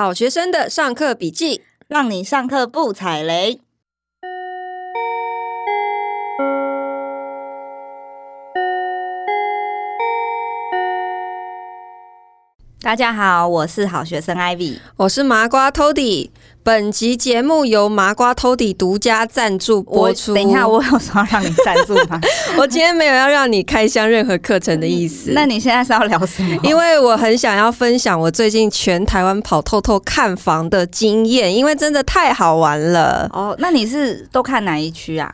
[0.00, 3.60] 好学生的上课笔记，让你上课不踩雷。
[12.82, 16.30] 大家好，我是好学生 Ivy，我是麻瓜 Tody。
[16.62, 20.32] 本集节目由麻瓜 Tody 独家赞助播出。
[20.32, 22.18] 等一下，我有说要让你赞助吗？
[22.56, 25.32] 我今天没有要让你开箱任何课程的意思。
[25.36, 26.58] 那你现在是要聊什么？
[26.62, 33.28] 因为我很想要分享我最近全台湾跑透透看房的经验，因为真的太好玩了。
[33.34, 35.30] 哦，那你是都看哪一区啊？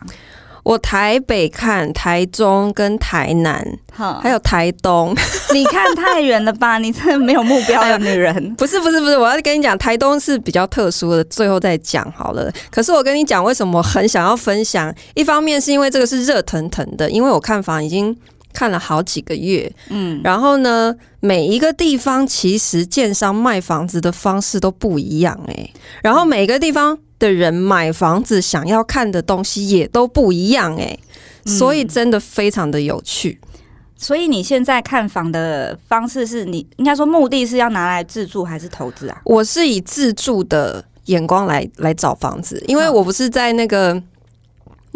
[0.66, 3.64] 我台北看台中跟台南，
[3.96, 5.14] 哼还有台东。
[5.54, 6.76] 你看太远了吧？
[6.78, 8.34] 你真的没有目标的女人。
[8.58, 12.50] 不是不是不是，我要跟你讲，台东是比较特殊的，最后再讲好了。
[12.68, 14.92] 可是我跟你讲，为什么我很想要分享？
[15.14, 18.16] 一方面是因为这个是热腾腾的，因为我看房已经
[18.56, 26.98] 看了好几个月，嗯，然后呢，每一个地方其实建商卖房子的方式都不一样哎、欸，然后每个地方。
[27.18, 31.00] 的人买房子想要看的东西也都不一样哎、欸，
[31.46, 33.40] 所以真的非常的有趣。
[33.42, 33.48] 嗯、
[33.96, 39.18] 所以你现在看房的方式是你应该说目的是要拿来自住还是投资啊？
[39.24, 43.98] 我是以自住的眼光来来找房子，因为我不是在那个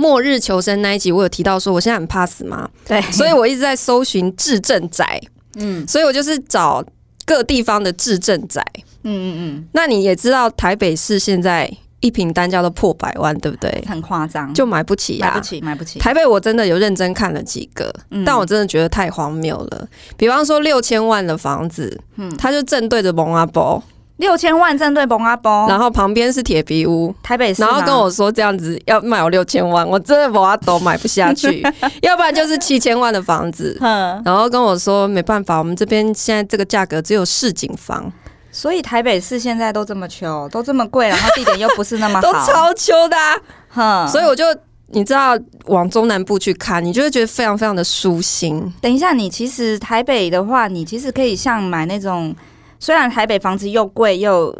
[0.00, 5.20] 末日求生那一集，我有提到说我现在很怕死吗，对，所以我一直在搜寻自住宅，
[5.56, 6.82] 嗯，所以我就是找
[7.26, 8.64] 各地方的自住宅，
[9.02, 9.68] 嗯嗯嗯。
[9.72, 11.70] 那你也知道台北市现在。
[12.02, 13.84] 一坪单价都破百万，对不对？
[13.86, 15.98] 很夸张，就买不起呀、啊，买不起，买不起。
[15.98, 19.86] 台北我真的有认真看了几个，嗯、但我真的觉得太荒谬了。
[20.16, 23.82] 比方说六千万的房子，嗯，它就正对着蒙阿波，
[24.20, 31.62] 六千万正对蒙阿波，然后旁边是铁皮屋，台北市，然后跟我说这样子要卖我六千万，我真的蒙阿都买不下去。
[32.02, 33.76] 要不然就是七千万的房子，
[34.24, 38.12] 然后跟我说没办法，我们这边现在这个价格只有市井房。
[38.52, 43.36] 所以台北市现在都这么穷，都这么贵，然后地点又不是那么好， 都超穷的、啊。
[43.68, 44.44] 哼，所以我就
[44.88, 48.60] 你知道往中南部去看，你就会觉得非常非常的舒心。
[48.80, 52.34] 等一下，你其实台北的话，你其实可以像买那种，
[52.80, 54.52] 虽然台北房子又贵又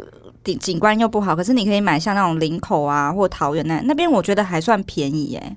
[0.45, 5.55] 景景观又不好，可是你可以买像那种林口啊或桃园那那边，我觉得还算便宜耶，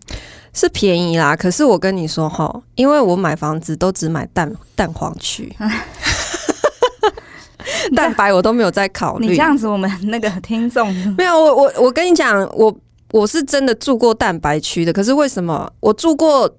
[0.52, 1.36] 是便宜啦。
[1.36, 5.54] 可是我跟你说哈，因为我买房子都只买蛋蛋黄区。
[7.94, 9.26] 蛋白我都没有在考虑。
[9.28, 12.74] 你这样子，我们那个听众 没有我我我跟你讲，我
[13.12, 14.92] 我是真的住过蛋白区的。
[14.92, 16.50] 可是为什么我住过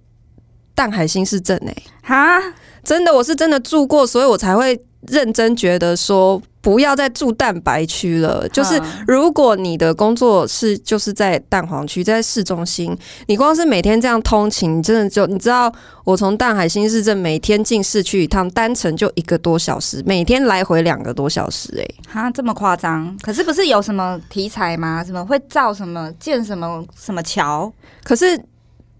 [0.73, 1.71] 淡海新市镇呢？
[2.03, 2.39] 哈，
[2.83, 6.41] 真的，我是真的住过，所以我才会认真觉得说。
[6.65, 8.49] 不要再住蛋白区了。
[8.49, 15.71] 就是如果你的工作是就是在蛋黄区，在市中心，你光是每天这样通勤，真的就你知道，
[16.03, 23.15] 我从淡海新市镇每天进市区一趟，单程就一个多小时，每天来回两个多小时，欸，哎，哈，这么夸张？
[23.21, 25.03] 可是不是有什么题材吗？
[25.03, 27.71] 什么会造什么建什么什么桥？
[28.03, 28.43] 可是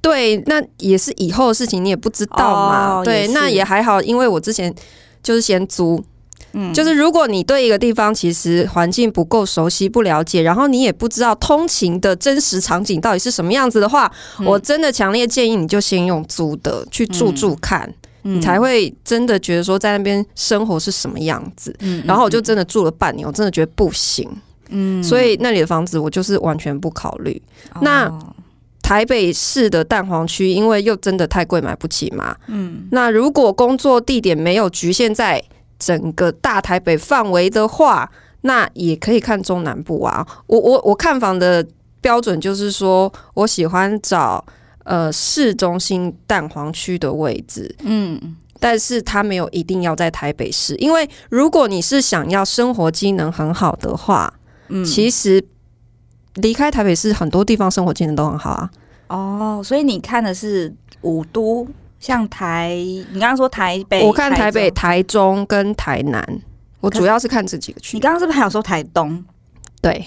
[0.02, 3.00] 对，那也是以后的事情，你也不知道嘛。
[3.00, 4.72] 哦，对，也那也还好，因为我之前
[5.26, 6.02] 就是先租。
[6.54, 14.10] 嗯，就是如果你对一个地方其实环境不够熟悉、不了解，然后你也不知道通勤的真实场景到底是什么样子的话，
[14.40, 17.94] 嗯、我真的强烈建议你就先用租的去住住看，
[18.24, 21.76] 嗯、你才会真的觉得说在那边生活是什么样子。
[21.80, 24.30] 嗯，然后我就真的住了半年，我真的觉得不行。
[24.70, 27.42] 嗯，所以那里的房子我就是完全不考虑。
[27.76, 28.20] 嗯、那
[28.86, 32.36] 台北市的蛋黄区，因为又真的太贵，买不起嘛。
[32.46, 35.44] 嗯，那如果工作地点没有局限在
[35.80, 38.08] 整个大台北范围的话，
[38.42, 40.24] 那也可以看中南部啊。
[40.46, 41.66] 我我我看房的
[42.00, 44.46] 标准就是说，我喜欢找
[44.84, 54.32] 呃市中心蛋黄区的位置，嗯，但是它没有一定要在台北市，因为如果你是想要生活机能很好的话，
[54.68, 55.44] 嗯，其实
[56.36, 58.70] 离开台北市很多地方生活技能都很好啊。
[59.08, 61.68] 哦，所以你看的是五都。
[61.98, 62.76] 像台，
[63.12, 66.24] 你刚刚说台北，我看台北、台中跟台南，
[66.80, 67.98] 我主要是看这几个区。
[67.98, 69.24] 你刚刚是不是还有说台东？
[69.82, 70.06] 对，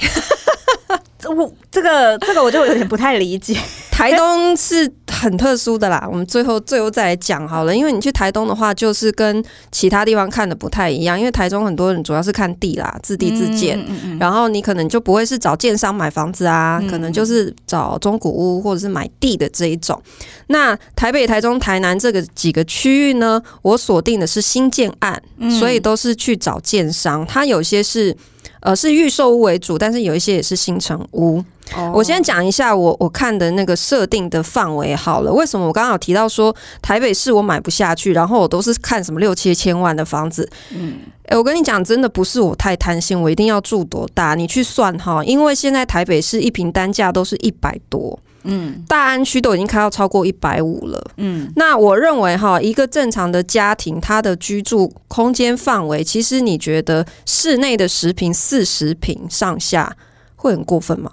[1.26, 3.56] 我这个这个我就有点不太理解。
[3.98, 7.74] 台东是很特殊的啦，我们最后最后再来讲好了。
[7.74, 11.18] 因为你去台东的话，就是跟其他地方看的不太一样。
[11.18, 20.00] 因为台中很多人主要是看地啦，自地自建，嗯嗯嗯、然后你可能就不会是找建商买房子啊，嗯、可能就是找中古屋或者是买地的这一种。
[20.46, 27.26] 那台北、台中、台南这个几个区域呢，我锁定的是新建案，嗯、所以都是去找建商。
[27.26, 28.16] 它有些是
[28.60, 31.42] 呃是预售屋为主，但是有一些也是新城屋。
[31.76, 35.30] 哦、我先讲一下我我看的那个设定的范围好了。
[35.30, 40.48] 为什么我刚刚有提到说台北市我买不下去，然后我都是看什么六七千万的房子？
[40.70, 40.94] 嗯，
[41.24, 44.34] 哎、欸，我跟你讲，真的不是我太贪心，我一定要住多大？
[44.34, 59.96] 你去算哈，因为现在台北市一平单价都是一百多，嗯，大安区都已经开到超过一百五了，嗯，那我认为哈，一个正常的家庭，它的居住空间范围，其实你觉得室内的十平、四十平上下
[60.34, 61.12] 会很过分吗？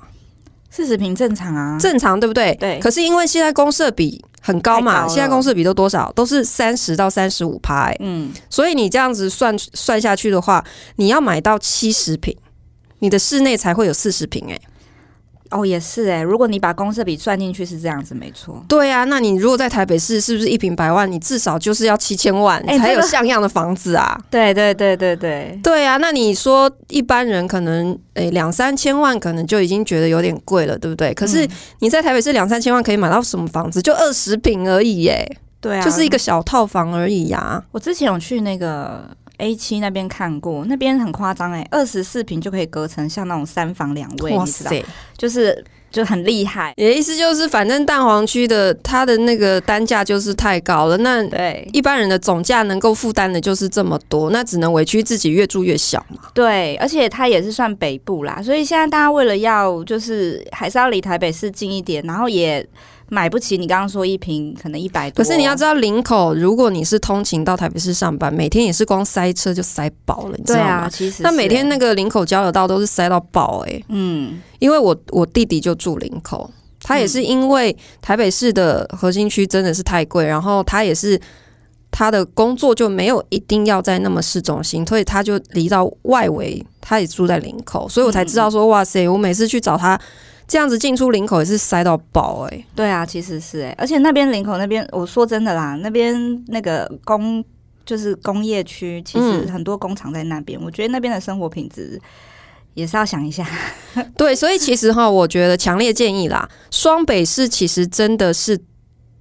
[0.72, 2.56] 四十平正常啊，正常对不对？
[2.56, 2.80] 对。
[2.80, 6.12] 可是因为现在公社比很高嘛，高现在公社比都多少？
[6.14, 7.92] 都是三十到三十五趴。
[8.00, 10.64] 嗯，所以你这样子算算下去的话，
[10.98, 12.36] 你要买到七十平，
[13.00, 14.60] 你的室内才会有四十平哎。
[15.56, 18.64] 哦，也是哎，如果你把公设比算进去是这样子，没错。
[18.68, 21.10] 对啊，那你如果在台北市，是不是一平百万？
[21.10, 24.20] 你至少就是要七千万才有像样的房子啊？
[24.30, 25.98] 对对对对对，对啊。
[25.98, 31.14] 那你说一般人可能诶两三千万，可能就已经觉得有点贵了，对不对？
[31.14, 31.48] 可是
[31.80, 33.82] 你在台北市两三千万可以买到什么房子？
[33.82, 37.64] 就二十平而已耶，对啊，就是一个小套房而已呀、啊。
[37.72, 39.10] 我之前有去那个。
[39.38, 44.84] A 七那边看过，那边很夸张哎，二十四坪就可以隔成像那种三房两卫，哇塞，
[45.18, 46.74] 就是就很厉害。
[46.78, 56.30] 你的意思就是，反正蛋黄区的它的那个单价就是太高了，那对一般人的总价能够负担的就是这么多，那只能委屈自己越住越小嘛。
[56.34, 62.66] 对，而且它也是算北部啦，所以现在大家为了要就是还是要离台北市近一点，然后也。
[63.10, 65.24] 买不起，你刚刚说一瓶可能一百多。
[65.24, 70.66] 可是你要知道，林口如果你是通勤到台北市上班，每天也是光塞车就塞爆了，你知道吗？
[70.66, 73.86] 啊、其实那每天那个林口交流道都是塞到爆哎、欸。
[73.90, 76.50] 嗯，因为我我弟弟就住林口，
[76.82, 81.20] 他也是因为台北市的核心区真的是太贵，然后他也是
[81.92, 90.00] 他的工作就没有一定要在那么市中心，所以他就离到外围，他也住在林口，所以我才知道说，哇塞，我每次去找他。
[90.48, 97.44] 这样子进出林口也是塞到爆哎、欸，对啊，其实是哎、欸，而且那边林口那边，我说真的啦，那边那个工
[97.84, 102.00] 就是工业区，其实很多工厂在那边，嗯、我觉得那边的生活品质
[102.76, 103.48] 也是要想一下。
[104.16, 108.60] 对，所以其实哈，我觉得强烈建议啦，双北市其实真的是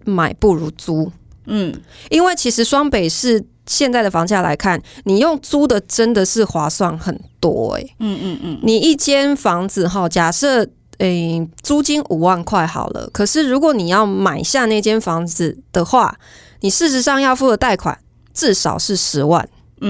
[0.05, 1.11] 买不如租，
[1.47, 1.75] 嗯，
[2.11, 10.69] 因为其实双北市现在的房价来看，你用租的真的是划算很多哎、欸，嗯嗯嗯，你一间房子哈，假设。
[10.99, 13.09] 诶、欸，租金五万块好了。
[13.13, 16.17] 可是如果你要买下那间房子的话，
[16.61, 17.99] 你事实上要付的贷款
[18.33, 19.49] 至少是十万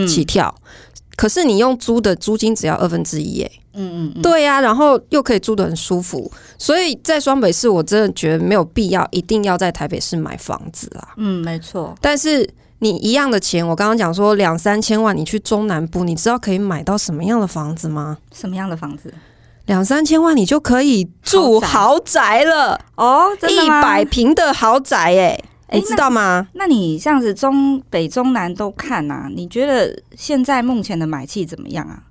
[0.08, 0.54] 起跳。
[0.58, 0.62] 嗯、
[1.16, 6.30] 可是你用租的租金只要二分之一，哎，嗯嗯嗯，对呀、啊，然后又可以住得很舒服。
[6.58, 11.08] 所以在双北市，我真的觉得没有必要一定要在台北市买房子啦。
[11.16, 11.94] 嗯，没错。
[12.00, 12.48] 但是
[12.80, 18.18] 你一样的钱，我刚刚讲说两三千万，你去中南部，你知道可以买到什么样的房子吗？
[18.32, 19.12] 什么样的房子？
[19.66, 23.28] 两三千万，你就可以住豪宅了哦！
[23.48, 26.46] 一百平的豪宅，哎，你知道吗？
[26.52, 29.28] 那，你这样子中北中南都看啊？
[29.34, 32.02] 你觉得现在目前的买气怎么样啊？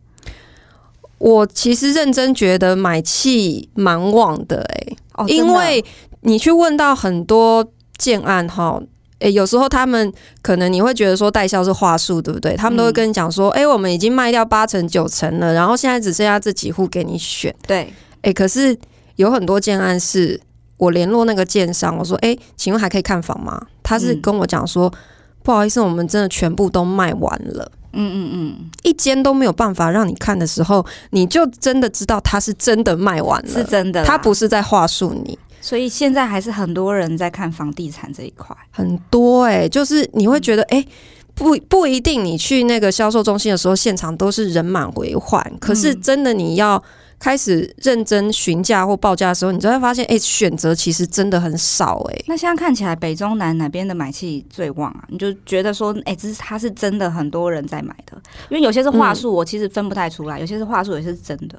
[1.20, 5.86] 我其实认真觉得买气蛮旺的，哎，哦，因为
[6.22, 7.66] 你去问到很多
[7.98, 8.82] 建案哈。
[9.24, 10.12] 诶，有时候他们
[10.42, 12.56] 可能你会觉得说代销是话术，对不对？
[12.58, 17.54] 他们都会跟你讲说，哎、嗯，我们已经卖掉八成九成了，然后现在只剩下这几户给你选。
[17.66, 17.92] 对，
[18.24, 18.78] 诶，可是
[19.16, 20.40] 有很多建案是
[20.76, 23.60] 我联络那个建商，我说，诶，请问还可以看房吗？
[23.82, 25.00] 他是跟我讲说，嗯、
[25.44, 27.72] 不好意思，我们真的全部都卖完了。
[27.96, 35.38] 嗯嗯嗯，一间都没有办法让你看的时候，你就真的知道他是真的卖完了，是真的，他不是在话术你。
[35.64, 40.88] 所以现在还是很多人在看房地产这一块，很多哎、欸，就是你会觉得哎、欸，
[41.34, 45.42] 不不一定你去那个销售中心的时候，现场都是人满为患。
[45.62, 46.84] 可是真的你要
[47.18, 52.26] 开始认真询价或报价的时候，你就会发现哎、欸，选择其实真的很少哎、欸。
[52.28, 55.06] 那现在看起来北中南哪边的买气最旺啊？
[55.08, 61.58] 你就觉得说哎、欸，这是它是真的很多人在买的，因为有些是话术，我其实分不太出来，有些是话术，有些是真的。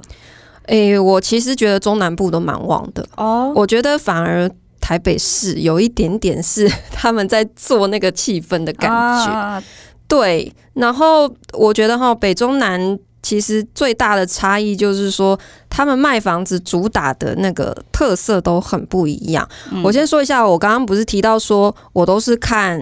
[0.67, 3.53] 诶、欸，我其实觉得中南部都蛮旺的哦。
[3.55, 9.31] 我觉得反而台北市有一点点是 他们在做那个气氛的感觉。
[9.31, 9.63] 啊、
[10.09, 15.39] 对，然后我觉得哈，北中南其实最大的差异就是说，
[15.71, 19.49] 他们卖房子主打的那个特色都很不一样。
[19.73, 22.79] 嗯、我先说一下，我刚刚不是提到说我都是看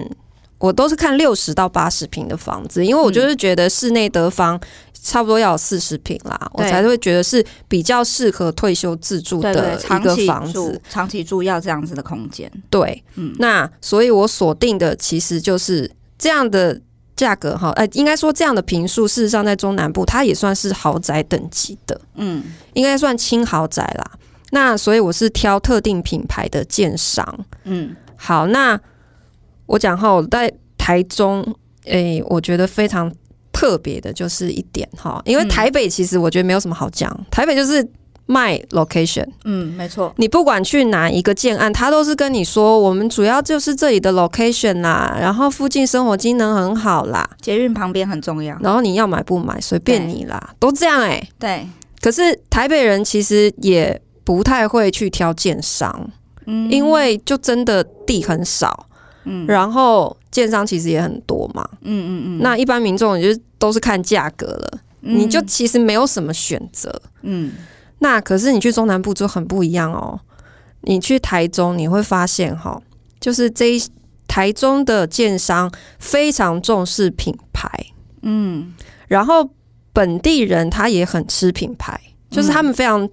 [0.63, 4.59] 我都是看六十到八十平的房子，因为我就是觉得室内得房。
[5.05, 12.49] 差不多要有四十平啦，对我才会觉得是比较适合退休自住的一个房子，长期住，长期住要这样子的空间。
[12.69, 16.79] 对，嗯，那所以我锁定的其实就是这样的
[17.17, 22.41] 价格哈，呃，应该说这样的平数，事实上在中南部它也算是豪宅等级的，嗯，
[22.71, 24.11] 应该算轻豪宅啦。
[24.51, 27.45] 那所以我是挑特定品牌的建商。
[27.65, 28.79] 嗯，好，那
[29.65, 31.41] 我讲哈，我在台中，
[31.85, 33.11] 诶、欸，我觉得非常
[33.51, 37.87] 特别的就是一点哈，因为台北其实我觉得没有什么好讲，台北就是。
[38.25, 40.13] 卖 location，嗯，没错。
[40.15, 48.57] 你不管去哪一个建案，他都是跟你说，我们主要就是这里的 location 啦，然后附近生活机能很好啦，捷运旁边很重要。
[48.61, 51.29] 然后你要买不买随便你啦，都这样哎、欸。
[51.37, 51.67] 对。
[51.99, 56.09] 可是台北人其实也不太会去挑建商，
[56.45, 58.87] 嗯，因为就真的地很少，
[59.25, 62.39] 嗯，然后建商其实也很多嘛，嗯嗯嗯。
[62.41, 67.51] 那一般民众也就都是看价格了，嗯，你就其实没有什么选择，嗯。
[67.99, 70.19] 那可是你去中南部就很不一样哦。
[70.81, 72.81] 你去台中，你会发现哈，
[73.21, 73.81] 就是这一
[74.27, 77.69] 台中的建商非常重视品牌，
[78.23, 78.73] 嗯，
[79.07, 79.49] 然后
[79.93, 81.97] 本地人他也很吃品牌，
[82.29, 83.07] 就是他们非常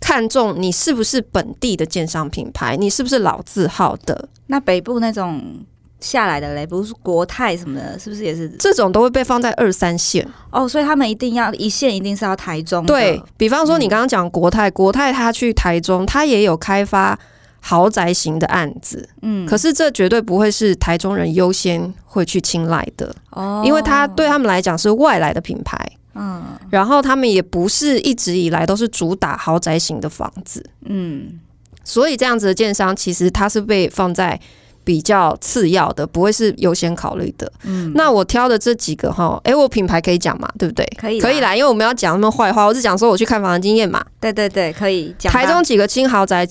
[0.00, 4.28] 看重你是不是本地的建商品牌，你是不是老字号的。
[4.48, 5.64] 那北部那种。
[6.00, 8.48] 下来的嘞，不是国泰什么的，是不是也是？
[8.50, 10.24] 这种都会被放在二三线。
[10.52, 10.68] 哦？
[10.68, 12.86] 所以他们一定要一线，一定是要台中。
[12.86, 17.18] 对，比方说，你刚刚讲国泰，嗯、国泰他去台中，他也有开发
[17.60, 25.76] 豪宅型的案子，嗯，可是这绝对不会是台中人优先会去青睐的哦，因为他对他们来讲是外来的品牌，
[26.14, 31.40] 嗯，然后他们也不是一直以来都是主打豪宅型的房子，嗯，
[31.88, 34.38] 所以这样子的建商其实它是被放在。
[34.84, 37.52] 比较次要的，不会是优先考虑的。
[37.64, 40.50] 嗯，那我挑的这几个哈，哎、欸，我品牌可以讲嘛？
[40.58, 40.86] 对不对？
[40.96, 44.02] 可以，可以啦，因为我们要讲那么坏话，我是讲说我去看房的经验嘛。
[44.18, 45.30] 对对对，可以讲。
[45.30, 46.48] 台中几个轻豪宅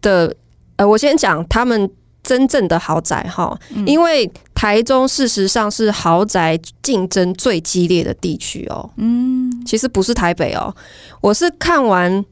[0.00, 0.32] 的，
[0.76, 1.90] 呃，我先讲他们
[2.22, 8.88] 真正的豪宅哈，嗯、因为台中事实上是豪宅竞争最激烈的地区哦。
[8.96, 10.72] 嗯，其实不是台北哦，
[11.20, 12.24] 我是看完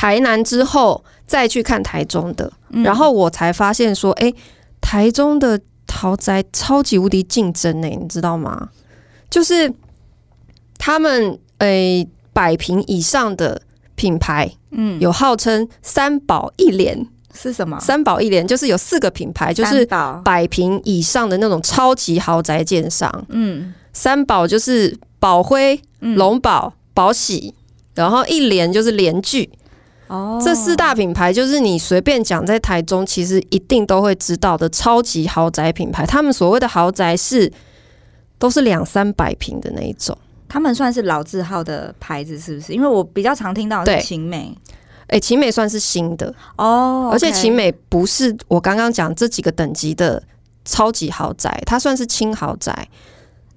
[0.00, 4.34] 台南之后再去看台中的，嗯、然后我才发现说，哎、欸。
[4.82, 5.60] 台中的
[5.92, 8.70] 豪宅超级无敌竞争呢，你知道吗？
[9.28, 9.70] 就是
[10.78, 13.60] 他们诶，百平以上的
[13.94, 17.78] 品牌，嗯，有号称三宝一连是什么？
[17.78, 19.86] 三宝一连就是有四个品牌，就是
[20.24, 23.26] 百平以上的那种超级豪宅建商。
[23.28, 27.54] 嗯，三宝就是宝辉、龙宝、宝喜，
[27.94, 29.50] 然后一连就是连聚。
[30.10, 36.04] 哦，这四大品牌就是你随便讲，在台中其实一定都会知道的超级豪宅品牌。
[36.04, 37.50] 他们所谓的豪宅是
[38.36, 42.72] 都是两三百平的那一种，他们算是老字号的牌子，是不是？
[42.72, 44.52] 因为我比较常听到的是勤美，
[45.06, 50.20] 哎，勤美算是新的哦，okay、而且勤美不是我刚刚讲这几个等级的
[50.64, 52.88] 超级豪宅，它算是轻豪宅。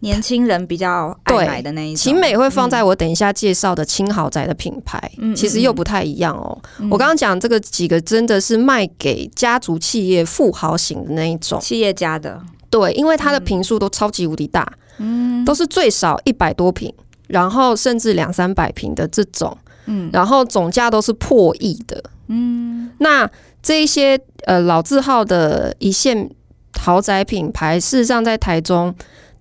[0.04, 6.62] 年轻人比较爱买的那一种，勤美会放在我等一下介绍的轻豪宅的品牌，嗯、其实又不太一样哦。
[6.80, 11.58] 嗯、我刚刚讲这个几个真的是卖给家族企业富豪型的那一种。
[11.62, 16.94] 企业家的，对，因为它的坪数都超级无敌大，嗯，都是最少一百多坪，
[17.28, 23.30] 然后甚至两三百坪的这种，嗯，然后总价都是破亿的，嗯，那
[23.62, 26.30] 这一些呃老字号的一线
[26.78, 28.94] 豪宅品牌，事实上在台中。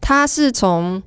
[0.02, 1.02] 它是从，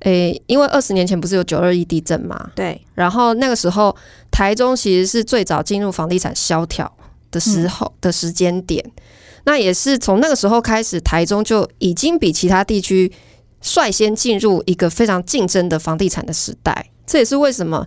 [0.00, 2.50] 诶、欸，因为二十年前不是有九二一地震嘛？
[2.54, 2.80] 对。
[2.94, 3.96] 然后那个时候，
[4.30, 6.88] 台中其实是最早进入房地产萧条
[7.32, 8.80] 的时候的时间点。
[8.86, 9.02] 嗯、
[9.46, 13.10] 那也是从那个时候开始，台中就已经比其他地区
[13.60, 16.90] 率先进入一个非常竞争的房地产的时代。
[17.04, 17.84] 这也是为什么。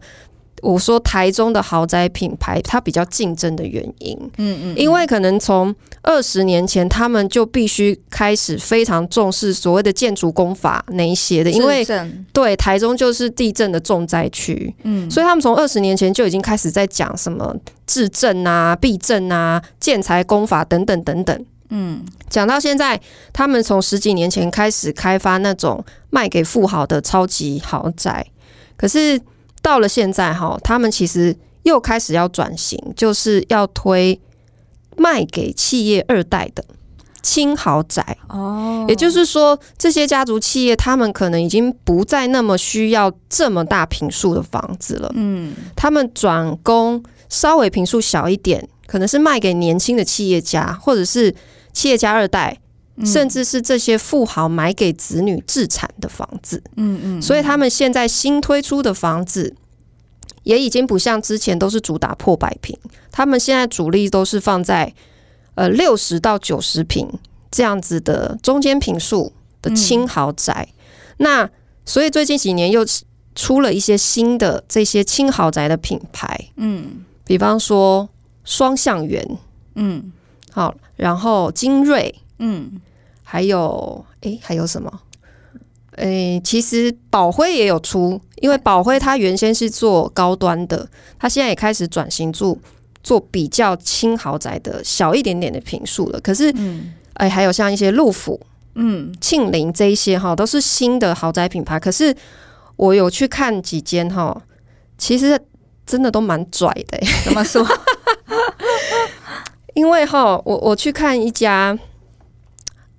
[0.63, 11.85] 我说台中的豪宅品牌，它比较竞争的原因，嗯嗯，因为可能从二十年前，他们就必须开始非常重视所谓的建筑工法那一些的，因为
[12.31, 17.53] 对台中就是地震的重灾区，嗯，所以他们从二十年前就已经开始在讲什么
[17.85, 22.97] 治震啊、避震啊、建材工法等等等等，嗯，讲到现在，
[23.33, 28.25] 他们从十几年前开始开发那种卖给富豪的超级豪宅，
[28.77, 29.19] 可是。
[29.63, 34.19] 到了现在哈，他们其实又开始要转型，就是要推
[34.95, 36.63] 卖给企业二代的
[37.23, 38.85] 轻豪宅哦。
[38.89, 45.09] 也就是说，这些家族企业他们可能已经不再那么需要这么大平数的房子了。
[45.15, 51.33] 嗯，他们转攻稍微平数小一点，可能是卖给年轻的企业家，或者是
[51.71, 52.59] 企业家二代，
[53.05, 56.61] 甚至是这些富豪买给子女置产的房子。
[56.75, 59.55] 嗯嗯，所以他们现在新推出的房子。
[60.43, 62.77] 也已经不像之前都是主打破百平，
[63.09, 64.93] 他们现在主力都是放在
[65.55, 67.09] 呃六十到九十平
[67.49, 69.31] 这样子的中间平数
[69.61, 70.67] 的轻豪宅。
[70.69, 70.75] 嗯、
[71.19, 71.49] 那
[71.85, 72.85] 所以最近几年又
[73.35, 78.09] 出了一些新的这些轻豪宅的品牌，嗯，比方说
[78.43, 79.25] 双向园，
[79.75, 80.11] 嗯，
[80.51, 82.81] 好，然后精锐，嗯，
[83.23, 85.01] 还有诶，还有什么？
[85.97, 92.57] 诶，其实宝辉也有出，因为宝辉它原先是做高端的，它现在也开始转型做
[93.03, 96.19] 做比较轻豪宅的小一点点的平数了。
[96.21, 98.39] 可是，嗯，诶，还有像一些陆府，
[98.73, 101.79] 嗯，庆林这一些哈，都是新的豪宅品牌。
[101.79, 102.15] 可是
[102.75, 104.41] 我有去看几间哈，
[104.97, 105.39] 其实
[105.85, 106.99] 真的都蛮拽的。
[107.23, 107.63] 怎么说？
[109.75, 111.77] 因为哈，我我去看一家。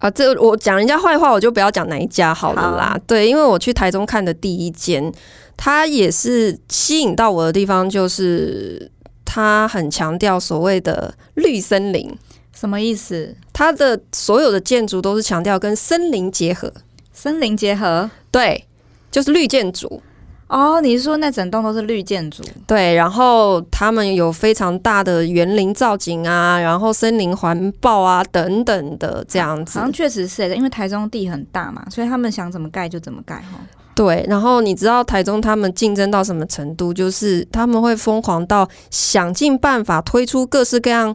[0.04, 2.90] 啊，这我讲人家坏话，我就不要讲哪一家好了啦。
[2.92, 5.10] 好对，因为我去台中看的第一间，
[5.56, 8.90] 它也是吸引到我的地方，就是
[9.24, 12.14] 它很强调所谓的绿森林。
[12.52, 13.34] 什么意思？
[13.54, 16.70] 它的所有的建筑都是强调跟森林结合，
[17.14, 18.66] 森林结合，对，
[19.10, 20.02] 就是绿建筑。
[20.46, 22.42] 哦，你是说那整栋都是绿建筑？
[22.66, 29.78] 对，然后他们有非常大的园林造景啊，然后森林环抱啊等等的这样子。
[29.78, 33.58] 好像确实是，因为台中地很大嘛，所以他们想怎么盖就怎么盖哈。
[33.94, 36.92] 对，然后你知道台中他们竞争到什么程度？
[36.92, 41.14] 就是他们会疯狂到想尽办法推出各式各样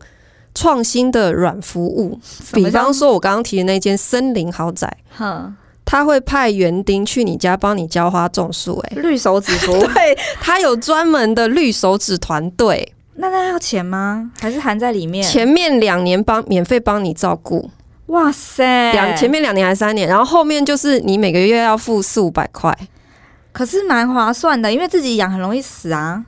[0.56, 2.20] 创新的软服务，
[2.54, 5.56] 比方说我刚刚提的那间森林豪宅，哼。
[5.92, 12.94] 他会派园丁去你家帮你浇花种树，哎，绿手指服务， 对，他有专门的绿手指团队。
[13.16, 14.30] 那那要钱吗？
[14.40, 15.24] 还是含在里面？
[15.28, 17.72] 前面两年帮免费帮你照顾，
[18.06, 22.78] 哇塞，两前面两年还是三年，然后后面就是你每个月要付四五百块，
[23.52, 26.24] 可是蛮划算的，因为自己养很容易死啊，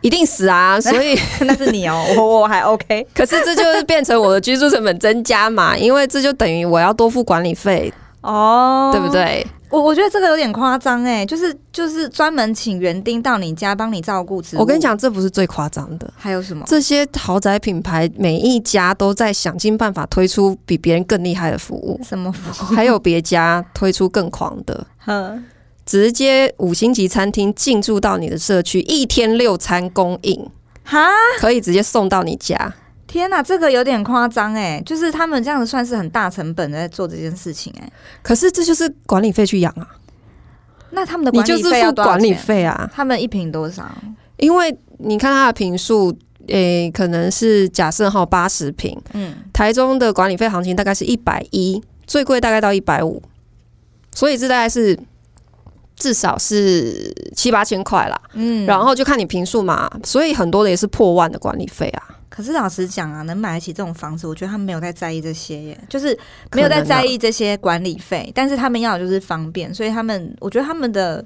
[0.00, 7.92] 一定死啊， 所以那是你哦， 我我还 OK，可是这就是变成我的居住成本增加嘛，因为这就等于我要多付管理费。
[8.22, 9.46] 哦，oh, 对不对？
[9.68, 14.60] 我我觉得这个有点夸张哎，就是就是专门请园丁到你家帮你照顾植物。
[14.60, 16.62] 我跟你讲，这不是最夸张的，还有什么？
[16.66, 21.98] 这些豪宅品牌每一家都在想尽办法推出比别人更厉害的服务。
[22.04, 22.76] 什么服务？
[22.76, 25.38] 还有别家推出更狂的， 呵
[25.84, 30.48] 直接五星级餐厅进驻到你的社区，一天六餐供应，
[30.84, 32.72] 哈，可以直接送到你家。
[33.12, 37.86] 天呐，这个有点夸张哎，就是他们这样子算是很大成本在做这件事情哎。
[38.22, 39.86] 可是这就是管理费去养啊。
[40.92, 42.90] 那他们的管理费管理费啊。
[42.90, 43.86] 他们一瓶多少？
[44.38, 46.08] 因为你看他的瓶数，
[46.48, 53.22] 诶、欸，可能是假设哈八十瓶，嗯，台中的管理费行情大概是一百一，最贵大概到一百五，
[54.14, 54.98] 所以这大概是
[55.96, 58.18] 至少是七八千块啦。
[58.32, 62.02] 嗯，然后就看你平数嘛，所以很多的也是破万的管理费啊。
[62.34, 66.18] 可是老实讲啊，能买得起这种房子，我觉得他们没有在在意这些耶，就是
[66.52, 71.22] 没有在在意这些管理费，啊、但是他们要的就是方便，所以他们我觉得他们的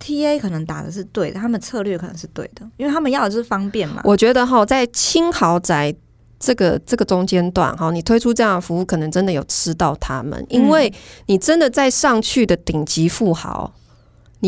[0.00, 4.02] TA 可能打的是对的，他们策略可能是对的，因为他们要的就是方便嘛。
[4.02, 5.94] 我觉得哈，在轻豪宅
[6.40, 10.92] 这个这个中间段哈，你推出这样的服务，可能真的有吃到他们，因为
[11.26, 13.72] 你真的在上去的顶级富豪。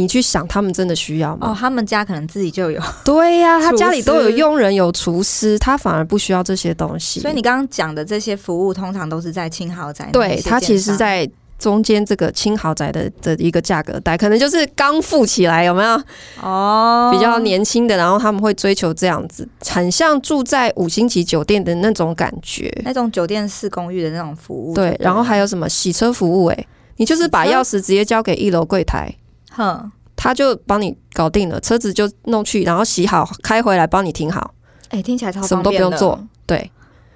[0.00, 1.50] 你去想，他们真的需要吗？
[1.50, 2.80] 哦，他们家可能自己就有。
[3.04, 7.20] 对呀、 啊，他家里都有佣人、有厨师，他反而不需要这些东西。
[7.20, 10.08] 所以你刚刚讲的这些服务，通常都是在轻豪宅。
[10.12, 16.00] 对，他其实在中间这个轻豪宅的的一个价格带，可能就是刚富起来，有没有？
[16.40, 24.74] 哦，比较年轻的，然后他们会追求这样子，很像住在五星级酒店的那种感觉，那种酒店式公寓的那种服务。
[24.74, 26.54] 对，然后还有什么洗车服务、欸？
[26.54, 26.66] 哎，
[26.98, 29.12] 你就是把钥匙直接交给一楼柜台。
[29.58, 34.54] 哼，他就帮你搞定了，车子就弄去，然后洗好开回来帮你停好。
[34.90, 36.18] 哎、欸，听起来超什么都不用做。
[36.46, 36.70] 对，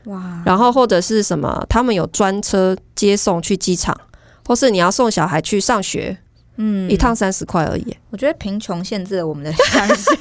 [0.06, 3.96] 哇，然后或者是什么，他们有专车接送去机场，
[4.44, 6.18] 或是你要送小孩去上学，
[6.56, 7.96] 嗯，一趟三十块而已。
[8.10, 10.14] 我觉得贫穷限制了我们的想象，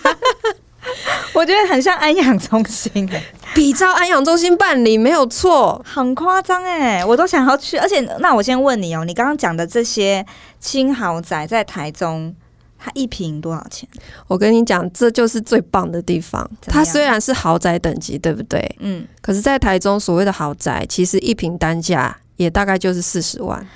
[1.34, 3.10] 我觉得很像安养中心，
[3.54, 7.78] 比照安养中心办理没有错，很夸张哎，我都想要去。
[7.78, 10.26] 而且，那我先问你哦，你刚刚讲的这些。
[10.64, 12.36] 轻豪宅在台中，
[12.78, 13.90] 它一平多少钱？
[14.28, 16.48] 我跟你讲，这就是最棒的地方。
[16.68, 18.76] 它虽然是豪宅等级，对不对？
[18.78, 19.04] 嗯。
[19.24, 23.68] 可是，在台中所谓的豪宅，其实一平单价也大概就是四十万。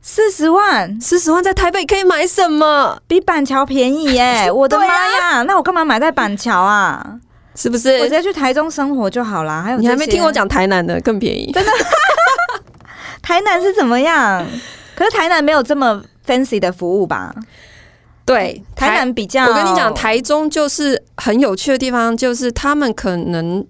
[0.00, 3.00] 四十万，四十万在台北可以买什么？
[3.06, 4.50] 比板桥便宜耶！
[4.52, 7.18] 我的妈呀，那我干嘛买在板桥啊？
[7.54, 7.98] 是不是？
[7.98, 9.62] 我直接去台中生活就好啦。
[9.62, 11.50] 还有，你还没听我讲台南的更便宜？
[11.52, 11.72] 真的？
[13.22, 14.46] 台南是怎么样？
[14.94, 16.02] 可是台南没有这么。
[16.28, 17.34] fancy 的服务吧，
[18.26, 19.46] 对，台南比较。
[19.46, 23.66] 我跟你讲，台中就是很有趣的地方，就是他们可能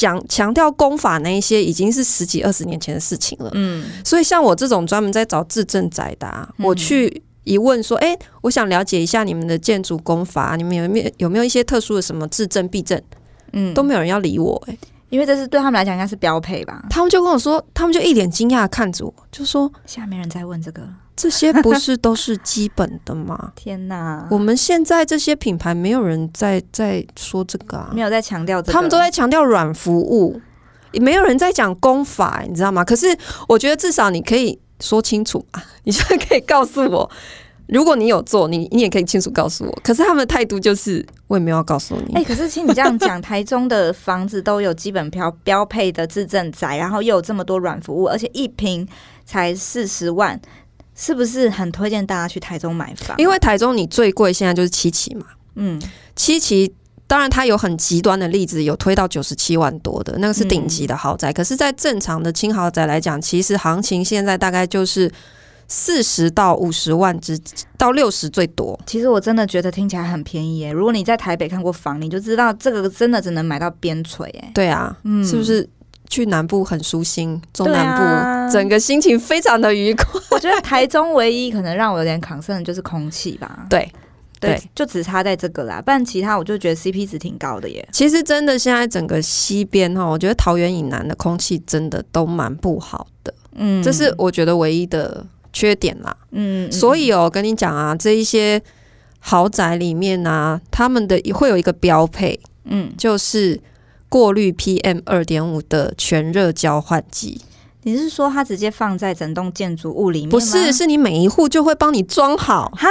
[0.00, 3.50] 讲强调功法那一些，已经是十几二十年前的事情了。
[3.52, 12.98] 嗯，所以像我这种专门在找自证宅的，啊，嗯、我去一问说，哎、欸，我想了解一下你们的建筑功法，你们有没有有没有一些特殊的什么自证、避证？
[13.52, 14.78] 嗯，都没有人要理我、欸，哎，
[15.10, 16.86] 因为这是对他们来讲应该是标配吧。
[16.88, 20.82] 他们就跟我说，他们就一脸惊讶看着我，就说：“现在没人在问这个，
[21.20, 30.40] 这些不是都是基本的吗？” 天哪，我们现在这些品牌没有人在在说这个啊，没有在强调这个，他们都在强调软服务，
[30.92, 32.82] 也没有人在讲功法，你知道吗？
[32.82, 33.06] 可是
[33.46, 37.10] 我觉得至少你可以说清楚啊， 你就可以告诉我。
[37.68, 39.80] 如果你有做，你你也可以清楚告诉我。
[39.84, 42.14] 可是他们的态度就是，我也没有要告诉你。
[42.14, 48.84] 哎、欸，可是听你这样讲，台中的房子都有基本标标配的自证宅，然后又有这么多软服务，而且一平
[49.24, 50.40] 才四十万，
[51.00, 53.16] 是不是很推荐大家去台中买房？
[53.16, 55.24] 因为台中你最贵现在就是七期嘛。
[55.54, 55.80] 嗯，
[56.14, 56.72] 七期
[57.06, 61.30] 当然它有很极端的例子，有推到九十七万多的，那个是顶级的豪宅。
[61.30, 65.10] 嗯、可是，在正常的轻豪宅来讲，其实行情现在大概就是。
[65.72, 67.38] 四十到五十万之
[67.78, 70.72] 到六十最多，其实我真的觉得听起来很便宜耶。
[70.72, 74.50] 如果你在台北看过房，你就知道这个真的只能买到边陲哎。
[74.52, 75.64] 对啊，嗯，是不是
[76.10, 77.40] 去南部很舒心？
[77.54, 80.04] 中南部整个心情非常的愉快。
[80.30, 83.64] 我觉得台中唯一可能让我有点 concern 的就是空气吧。
[83.70, 83.90] 对
[84.38, 85.80] 对，对，就只差在这个啦。
[85.80, 87.88] 不然其他我就觉得 CP 值挺高的耶。
[87.92, 93.32] 其实真的现在整个西边哈，我觉得桃园以南的空气真的都蛮不好的。
[93.54, 95.24] 嗯，这是我觉得唯一的。
[95.52, 98.62] 缺点啦，嗯，所以哦，我跟你讲啊，这一些
[99.18, 103.60] 豪宅里面啊，他们的会有一个标配，嗯，就是
[104.10, 107.40] 过滤 PM 二点五的全热交换机。
[107.84, 110.28] 你是说它直接放在整栋建筑物里面？
[110.28, 112.86] 不是，是你每一户就会帮你装好哈，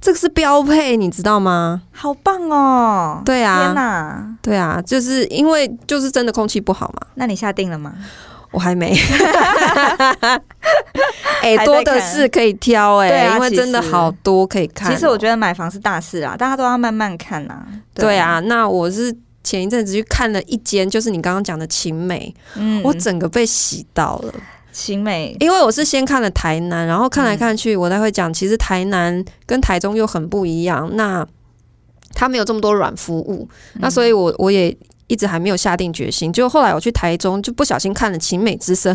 [0.00, 1.82] 这个是标配，你知道吗？
[1.92, 3.22] 好棒哦！
[3.24, 7.06] 对啊，天哪，对啊，就是因为就是真的空气不好嘛。
[7.14, 7.94] 那你下定了吗？
[8.50, 8.96] 我还没，
[11.42, 14.94] 哎、欸，多的是可以挑哎、欸，啊、因为真的好多可以看、喔。
[14.94, 17.62] 其实我觉得买房是大事啊，大家都要慢慢看呐、
[17.94, 24.34] 对啊，那我是前一阵子去看了一间，就是你刚刚讲的晴美，嗯，我整个被洗到了。
[24.72, 31.26] 晴美，因为我是先看了台南，然后看来看去，我才会讲，其实台南跟台中又很不一样，那
[32.14, 34.76] 它没有这么多软服务，那所以我我也。
[35.10, 38.94] 一直还没有下定决心，就后来我去台中，就不小心看了晴美之声，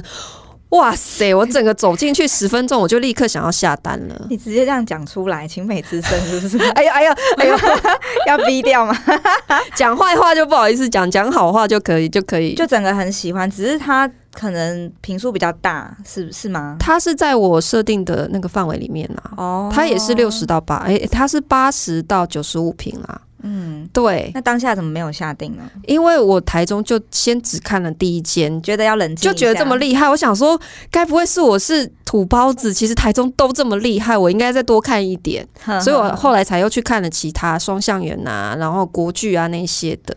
[0.74, 1.34] 哇塞！
[1.34, 4.28] 我整个走进去十分钟，我就立刻想要下单了。
[4.30, 6.58] 你直接这样讲出来，情美之声是不是？
[6.72, 7.56] 哎呀哎呀哎呦，
[8.28, 8.98] 要逼掉吗？
[9.76, 12.56] 讲坏话就不好意思讲，讲好话就可以就可以。
[12.56, 16.78] 就整个很喜欢，只是它可能平数比较大，是是吗？
[16.80, 19.32] 它是在我设定的那个范围里面啊。
[19.38, 23.22] 哦，它也是六十到八，哎，它是八十到九十五平啊。
[23.46, 24.32] 嗯，对。
[24.34, 25.64] 那当下怎么没有下定呢？
[25.86, 30.10] 因为我台中就先只看了第一间，觉得要冷静，就觉得这么厉害。
[30.10, 32.74] 我想说，该不会是我是土包子？
[32.74, 35.46] 其实台中都这么厉害，我应该再多看一点。
[35.62, 40.16] 呵 呵，所以我后来才又去看了其他双向园啊，然后国剧啊那些的。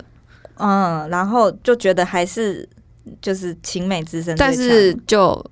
[0.58, 2.68] 嗯，然后就觉得还是
[3.20, 5.44] 就是晴美之声，但是就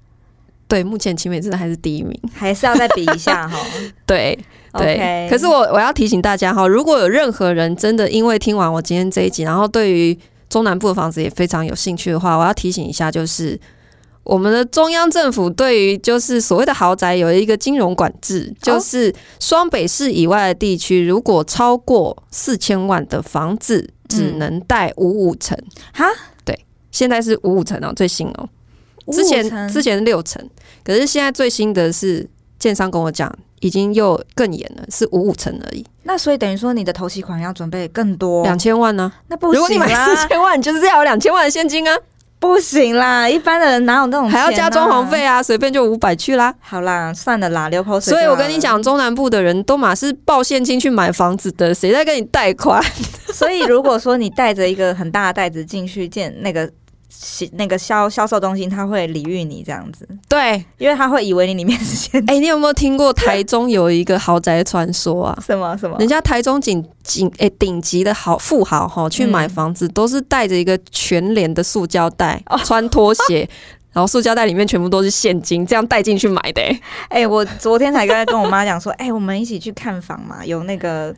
[0.69, 3.59] 对，目前晴美之声还是第一名，还是要再比一下哈。
[4.07, 4.39] 对。
[4.79, 13.59] 对.可是我我要提醒大家哈，如果有任何人真的因为听完我今天这一集，然后对于中南部的房子也非常有兴趣的话，我要提醒一下，就是
[14.23, 25.57] 我们的中央政府对于就是所谓的豪宅有一个金融管制，就是双北市以外的地区，如果超过四千万的房子，只能贷五五成。
[25.93, 26.59] 哈、嗯，对，
[26.91, 28.49] 现在是五五成哦，最新哦，
[29.13, 30.43] 之前之前是六成，
[30.83, 33.33] 可是现在最新的是建商跟我讲。
[33.65, 35.83] 已经又更严了，是五五成而已。
[36.03, 39.25] 那所以等于说你的头期款要准备更多，两千万呢、啊？
[39.29, 41.97] 那不行，如果你买四千万，你就是要有两千万的现金啊！
[42.39, 45.43] 不行啦，一般的人哪有那种、啊、还要加装潢费啊？
[45.43, 46.55] 随便就五百去啦。
[46.61, 48.13] 好啦，算了啦，流口水。
[48.13, 52.85] 所以我跟你讲，中南部的人都嘛是报现金去买房子的，谁在跟你贷款？
[53.33, 56.71] 所以如果说你带着一个很大的袋子进去见那个。
[57.53, 62.37] 那个销销售中心，他会礼遇你这样子，对，因为他会以为你里面是现金。
[62.37, 65.39] 哎，你有没有听过台中有一个豪宅传说啊？
[65.45, 65.97] 什么什么？
[65.99, 73.49] 人家台中顶顶哎顶级的好富豪哈，去买房子都是带着一个全脸的塑胶袋， 穿拖鞋，
[73.93, 76.63] 然后塑胶袋里面全部都是现金，这样带进去买的。
[77.09, 81.15] 哎，我昨天才刚才跟我妈讲说，哎，我们一起去看房嘛，有那个。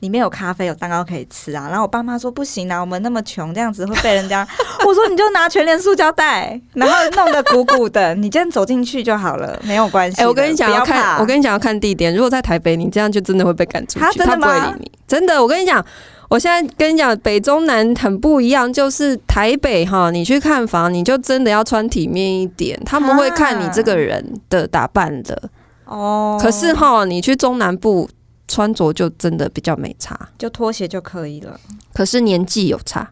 [0.00, 1.66] 里面有咖啡，有蛋糕可以吃啊。
[1.68, 4.46] 然后我爸妈说不行啊，我们那么穷，这样子会被人家。
[4.86, 10.20] 我说你就拿全连塑胶袋， 然后弄得鼓鼓的，你今天走进去就好了，没有关系。
[10.20, 12.14] 哎、欸，我跟你讲要看，我跟你讲要看地点。
[12.14, 14.48] 如果在台北，你这样就真的会被赶出去，他，真的吗？
[14.48, 14.92] 他不会理你。
[15.08, 15.84] 真的，我跟你讲，
[16.28, 25.40] 我现在跟你讲，北中南很不一样，就是台北哈，你去看房，你就真的要穿体面一点，他们会看你这个人的打扮的。
[25.86, 28.08] 哦，可是哈，你去中南部。
[28.48, 31.58] 穿着就真的比较没差，就拖鞋就可以了。
[31.92, 33.10] 可是年纪有差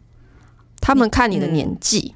[0.80, 2.14] 他们看你的年纪，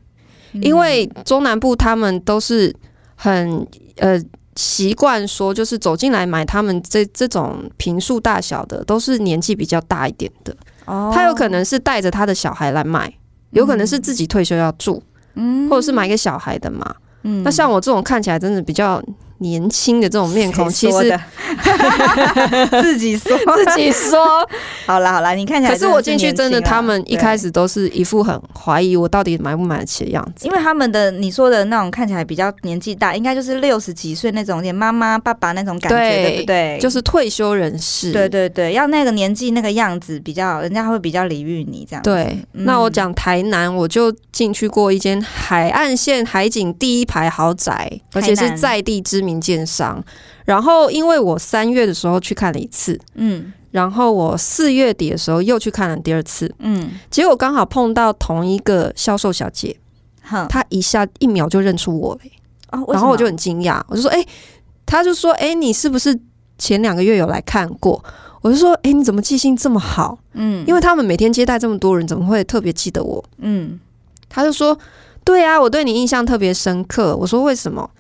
[0.53, 2.75] 嗯、因为中南部他们都是
[3.17, 4.21] 很呃
[4.55, 10.57] 习惯说，就是走进来买他们这这种平数大小的，都是年纪比较大一点的。
[10.85, 13.13] 哦，他有可能是带着他的小孩来买，
[13.51, 15.03] 有可能是自己退休要住，
[15.35, 16.95] 嗯，或者是买给小孩的嘛。
[17.23, 19.03] 嗯，那像我这种看起来真的比较。
[19.39, 20.99] 年轻的这种面孔，其实
[22.83, 24.19] 自己说自己说，
[24.87, 25.73] 好了好了，你看起来。
[25.73, 30.47] 可是我进去真的，他们一开始都是一副很怀疑我到底买不买得起的样子。
[30.47, 36.79] 因为他们的你说的那种看起来比较年纪大，应该就是六十几岁那种，有点妈妈爸爸那种感觉，对，对不对？
[36.81, 38.13] 就是退休人士。
[38.13, 42.03] 对对对，要那个年纪那个样子，比较人家会比较礼遇你这样。
[42.03, 49.28] 对，嗯、那我讲台南，我就进去过一间海岸线海景第一排豪宅，而且是在地知名。
[49.29, 50.03] 名建商，
[50.47, 59.77] 然后因为我三月的时候去看了一次，嗯，然后我四月底的时候又去看了第二次，嗯，结果刚好碰到同一个销售小姐，
[60.23, 62.21] 哼，她一下一秒就认出我了，
[62.73, 64.25] 哦，然后我就很惊讶，我就说，哎，
[64.87, 66.19] 她就说，哎，你是不是
[66.57, 68.03] 前两个月有来看过？
[68.41, 70.19] 我就说，哎，你怎么记性这么好？
[70.33, 73.23] 嗯，因为他们每天接待这么多人，怎么会特别记得我？
[73.39, 73.79] 嗯，
[74.29, 74.79] 他就说，
[75.25, 77.15] 对啊，我对你印象特别深刻。
[77.17, 77.91] 我说为什么？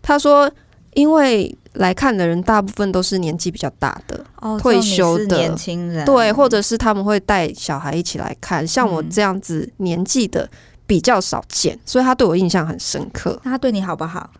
[0.00, 0.48] 他说。
[0.96, 8.66] 因为来看的人大部分都是年纪比较大的，哦、退休的年轻人，对，或者是他们会带小孩一起来看。
[8.66, 10.48] 像我这样子年纪的
[10.86, 13.38] 比较少见，嗯、所以他对我印象很深刻。
[13.44, 14.30] 他对你好不好？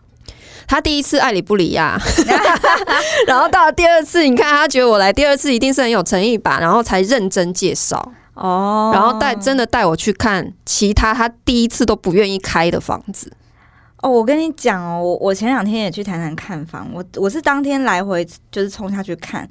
[0.67, 1.95] 他第一次爱理不理呀，
[3.27, 13.31] 然后到了第二次，你看他觉得我来第二次一定是很有诚意吧，然后才认真介绍哦，然后带真的带我去看其他他第一次都不愿意开的房子。
[14.01, 19.49] 哦，我跟你讲哦，我我前两天也去台南看房，我我是当天来回就是冲下去看，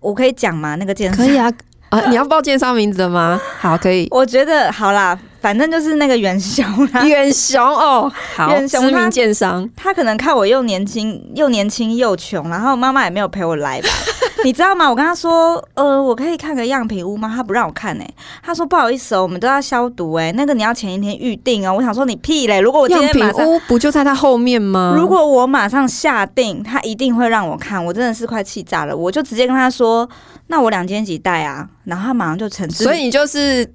[0.00, 0.76] 我可以讲吗？
[0.76, 1.52] 那个建设可以啊，
[1.90, 3.40] 啊，你要报建商名字的吗？
[3.60, 4.08] 好，可以。
[4.10, 13.88] 我觉得好啦，反正就是那个远雄啦， 远雄哦，好，远雄知名建商，他可能看我又年轻又年轻又穷，然后妈妈也没有陪我来吧。
[14.44, 14.88] 你知道吗？
[14.88, 17.32] 我跟他说，呃，我可以看个样品屋吗？
[17.34, 18.14] 他不让我看呢、欸。
[18.42, 21.74] 他说不好意思哦，我们都要消毒哎、欸，那个你要前一天预定哦。
[21.74, 22.60] 我想说你屁嘞！
[22.60, 24.94] 如果我今天马上，样品屋不就在他后面吗？
[24.96, 27.82] 如果我马上下定，他一定会让我看。
[27.82, 30.08] 我真的是快气炸了，我就直接跟他说，
[30.48, 31.68] 那我两间几袋啊？
[31.84, 32.82] 然后他马上就诚挚。
[32.82, 33.68] 所以你就是。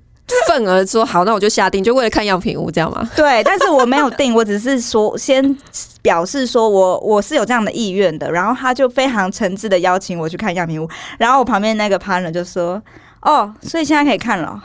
[0.47, 3.05] 份额说好，那我就下定，就为了看样品屋，这样吗？
[3.17, 5.57] 对，但是我没有定， 我只是说先
[6.01, 12.81] 表示说我我是有这样的意愿的，然后他就非常诚挚的邀请我去看样品屋，然后我旁边那个 partner 就说
[13.21, 14.61] ：“哦，所以现在可以看了，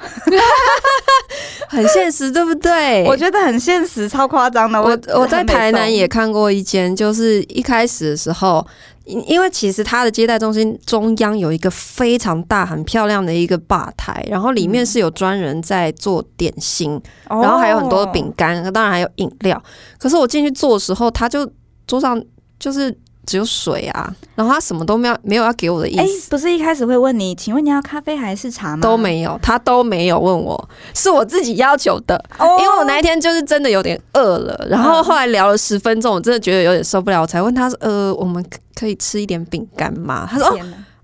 [1.68, 4.80] 很现实，对不对？”我觉得很现实，超夸张的。
[4.80, 8.66] 我我，我在台南也看过一间，就是一开始的时候。
[9.04, 19.62] 因因为其实它的接待中心中央有一个非常大、很漂亮的一个吧台，然后里面是有专人在做点心，嗯、然后还有很多的饼干，当然还有饮料。
[19.96, 21.48] 可是我进去坐的时候，他就
[21.86, 22.20] 桌上
[22.58, 22.92] 就是
[23.26, 26.00] 只有水啊，然后他什么都没有，没有要给我的意思。
[26.00, 28.80] 哎，不是一开始会问你，请问你要咖啡还是茶吗？
[28.80, 32.16] 都没有，他都没有问我，是我自己要求的。
[32.38, 38.42] 哦、因为我那一天就是真的有点饿了，然后后来聊了十分钟，我真的觉得有点受不了，我才问他说：“呃，我们。”
[38.78, 40.28] 可以吃一点饼干吗？
[40.30, 40.48] 他说：“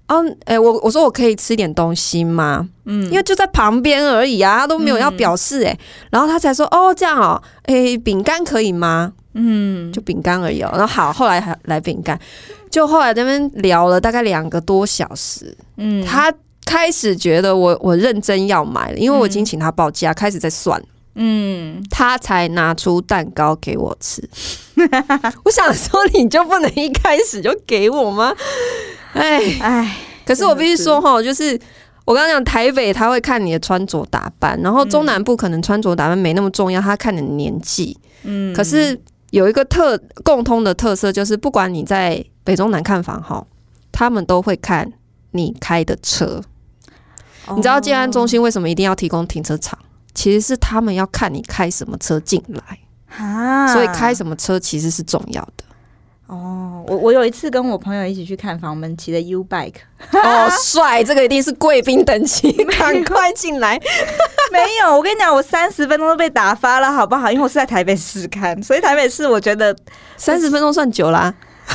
[0.07, 2.69] 哦，哦，哎、欸，我我说我可以吃一点东西吗？
[2.85, 5.79] 嗯，因为就在旁边而已啊，他都没有要表示哎、欸，嗯、
[6.11, 9.15] 然后他才说哦，这样哦，哎、欸，饼干可以吗？
[9.35, 10.71] 嗯，就饼干而已哦。
[10.73, 12.19] 然后好，后来还来饼干，
[12.71, 15.57] 就后来那边聊了大概两个多小时。
[15.77, 16.33] 嗯，他
[16.65, 20.83] 开始觉得我我认真要买了，因为我已经请他报价，开始在算。”
[21.15, 24.27] 嗯，他才拿出蛋糕给我吃。
[25.45, 28.35] 我想说，你就不能一开始就给我吗？
[29.13, 31.53] 哎哎，可是我必须说哈，就是
[32.07, 37.95] 我刚刚讲台北，他会看你的穿着打扮，然后中南部可能穿着打扮没那么重要，他看你的年纪。
[38.23, 38.99] 嗯，可是
[39.33, 43.45] 有一个特共通的特色，就是不管你在北中南看房哈，
[43.91, 44.93] 他们都会看
[45.31, 46.41] 你开的车。
[47.57, 49.79] 你知道建安中心为什么一定要提供停车场？
[50.15, 52.79] 其实是他们要看你开什么车进来
[53.17, 55.65] 啊，所以开什么车其实是重要的。
[56.27, 59.75] 哦，我我有一次跟我朋友一起去看房，我们骑的 U bike，
[60.13, 63.81] 哦，帅，这个一定是贵宾等级， 赶快进来。
[64.53, 67.31] 没有，我跟你讲，我三十分钟都被打发了，好不好？
[67.31, 69.75] 因为我是在台北市看，所以台北市我觉得
[70.17, 71.33] 三十分钟算久啦。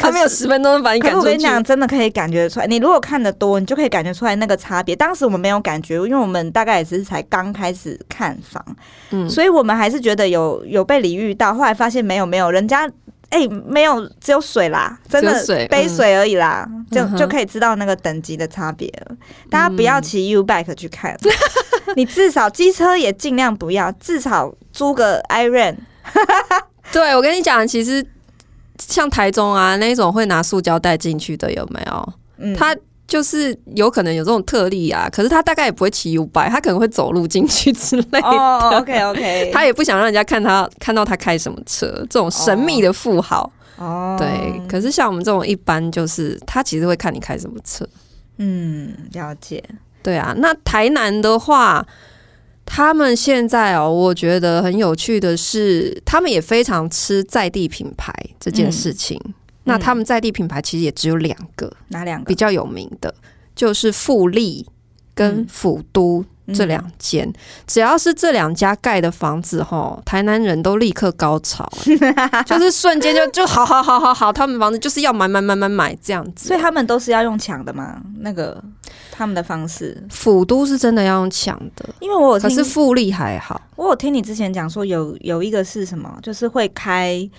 [0.00, 1.20] 还没有十分钟把你赶出去。
[1.20, 2.66] 我跟你讲，真的可以感觉出来。
[2.66, 4.94] 你如果看的多，你就可以感觉出来那个差别。
[4.94, 8.62] 当时我们没有感觉，因为我们大概也只是才刚开始看房，
[9.10, 11.54] 嗯，所以我们还是觉得有有被礼遇到。
[11.54, 12.90] 后来发现没有没有，人家
[13.34, 19.16] 哎、欸，没有，只有水啦，真的水杯水而已啦，嗯、就、嗯、就可以知道那个等级的差别了。
[19.50, 25.74] 大家不要骑 U bike 去看，嗯、你至少机车也尽量不要，至少租个 Iron。
[26.92, 28.06] 对，我跟你讲，其实
[28.78, 32.12] 像台中啊那种会拿塑胶袋进去的有没有？
[32.38, 32.76] 嗯，他。
[33.06, 38.26] 就是有可能有这种特例啊，可是他大概也不会骑 U-bike，他可能会走路进去之类的。
[38.26, 43.50] 哦、oh,，OK OK，他也不想让人家看他看到他开什么车，这种神秘的富豪。
[43.76, 44.60] 哦、oh.，对。
[44.66, 47.86] 可是像我们这种一般，就是他其实会看你开什么车。
[48.38, 49.62] 嗯，了解。
[50.02, 51.86] 对啊，那台南的话，
[52.64, 59.20] 他们现在哦，我觉得很有趣的是，他们也非常吃在地品牌这件事情。
[59.24, 62.26] 嗯那他们在地品牌其实也只有两个，哪两个？
[62.26, 63.14] 比较有名的？
[63.54, 64.66] 就是富力
[65.14, 67.32] 跟府都这两间，
[67.66, 71.66] 只要是这两家盖的房子，吼，台南人都立刻高潮，
[72.44, 78.02] 就是瞬间就就好好好好好，他们房子就是要买买买买买这样子，所以他们都是要用抢的吗？
[78.18, 78.62] 那个
[79.12, 87.30] 他们的方式，府都是真的要用抢的，因为我有可是富力还好，我有听你之前讲说有有一个是什么，就是会开。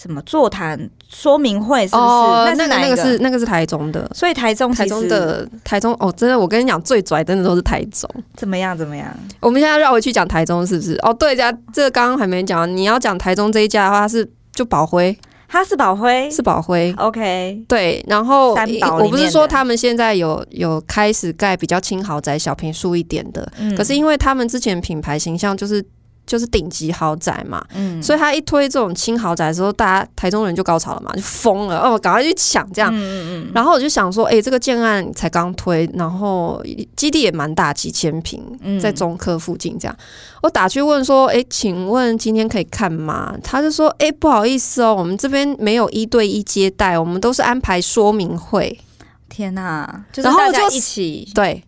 [0.00, 2.02] 什么座谈说明会是不是？
[2.02, 2.80] 哦、那是哪个？
[2.80, 8.08] 那个是那个是台中的，所以台中台中的台中哦，真的，我跟你讲，最拽真的都是台中。
[8.34, 8.74] 怎么样？
[8.74, 9.14] 怎么样？
[9.40, 10.98] 我们现在绕回去讲台中，是不是？
[11.02, 15.14] 哦，对，家这个刚刚还没讲，你要讲台中这一家的话，是就宝辉，
[15.46, 16.94] 他是宝辉，是宝辉。
[16.96, 25.84] OK，对，然后我不是说他们现在有有开始盖比较轻豪宅、小平数一点的、嗯，可是因为他们之前品牌形象就是。
[26.30, 33.50] 就是顶级豪宅嘛，嗯，所以他一推这种轻豪宅的时候，大家台中人就高潮了嘛，就疯了哦，赶快去抢这样，嗯嗯嗯。
[33.52, 36.64] 然后我就想说，哎、欸，这个建案才刚推，然后
[36.94, 38.40] 基地也蛮大，几千平，
[38.80, 39.96] 在中科附近这样。
[40.40, 43.36] 我打去问说，哎、欸，请问今天可以看吗？
[43.42, 48.78] 他就说，哎、欸，不好意思哦，我们这边没有一对一接待，我们都是安排说明会。
[49.28, 51.64] 天哪，就是大家一起对。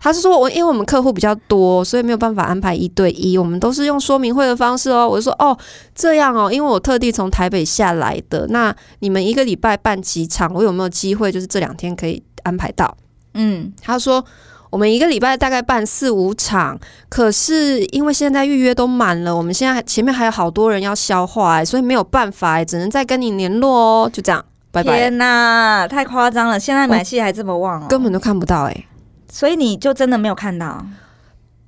[0.00, 5.08] 他是说，我因为我们客户比较多，所以没有办法安排一对一，我们都是用说明会的方式哦。
[5.08, 5.56] 我就说，哦，
[5.94, 12.96] 这样哦，因为我特地从台北下来的，那你们一个礼拜办几场，我有没有机会就是这两天可以安排到？
[13.34, 14.24] 嗯，他说
[14.70, 24.10] 我们一个礼拜大概办四五场，可是因为现在预约都满了，我们现在前面还有好多人要消化，哎，所以没有办法，哎，只能再跟你联络哦。
[24.12, 24.96] 就这样，拜拜。
[24.96, 26.60] 天哪，太夸张了！
[26.60, 28.84] 现在买戏还这么旺哦，根本都看不到，哎。
[29.30, 30.84] 所以你就真的没有看到？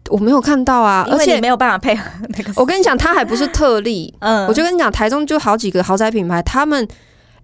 [0.09, 2.53] 我没有看到啊，而且没有办法配合那个。
[2.61, 4.12] 我跟你讲，他还不是特例。
[4.18, 6.83] 嗯，我就跟你讲，台中就好几个豪宅品牌，他们，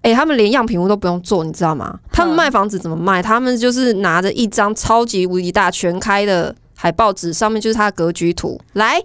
[0.02, 1.96] 哎、欸，他们连样品屋都不用做，你知道吗？
[2.11, 3.22] 他们卖房子怎么卖？
[3.22, 9.00] 他们就是拿着一张超级无敌大全开的海报纸，上面就是他的格局图，来，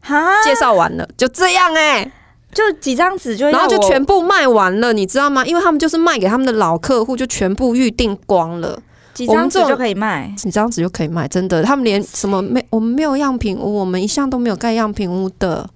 [0.00, 2.12] 哈，介绍完了，就这样哎、欸，
[2.54, 5.44] 就几张纸就，然后就全部卖完了，你知道吗？
[5.44, 8.80] 因为他们就是卖给他们的老客户，就全部预定光了。
[9.12, 11.62] 几张纸就可以卖，几张纸就可以卖，真的。
[11.62, 15.68] 他们连什么没，我们没有样品屋，我们一向都没有盖样品屋的。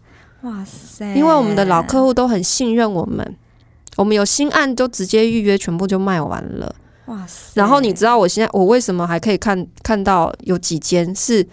[0.43, 1.15] 哇塞！
[1.15, 3.37] 因为我们的老客户都很信任我们，
[3.97, 6.75] 我们有新案就直接预约，全部就卖完了。
[7.07, 7.53] 哇塞！
[7.55, 11.47] 然后你知道我现在我为什么还可以看看到有几间是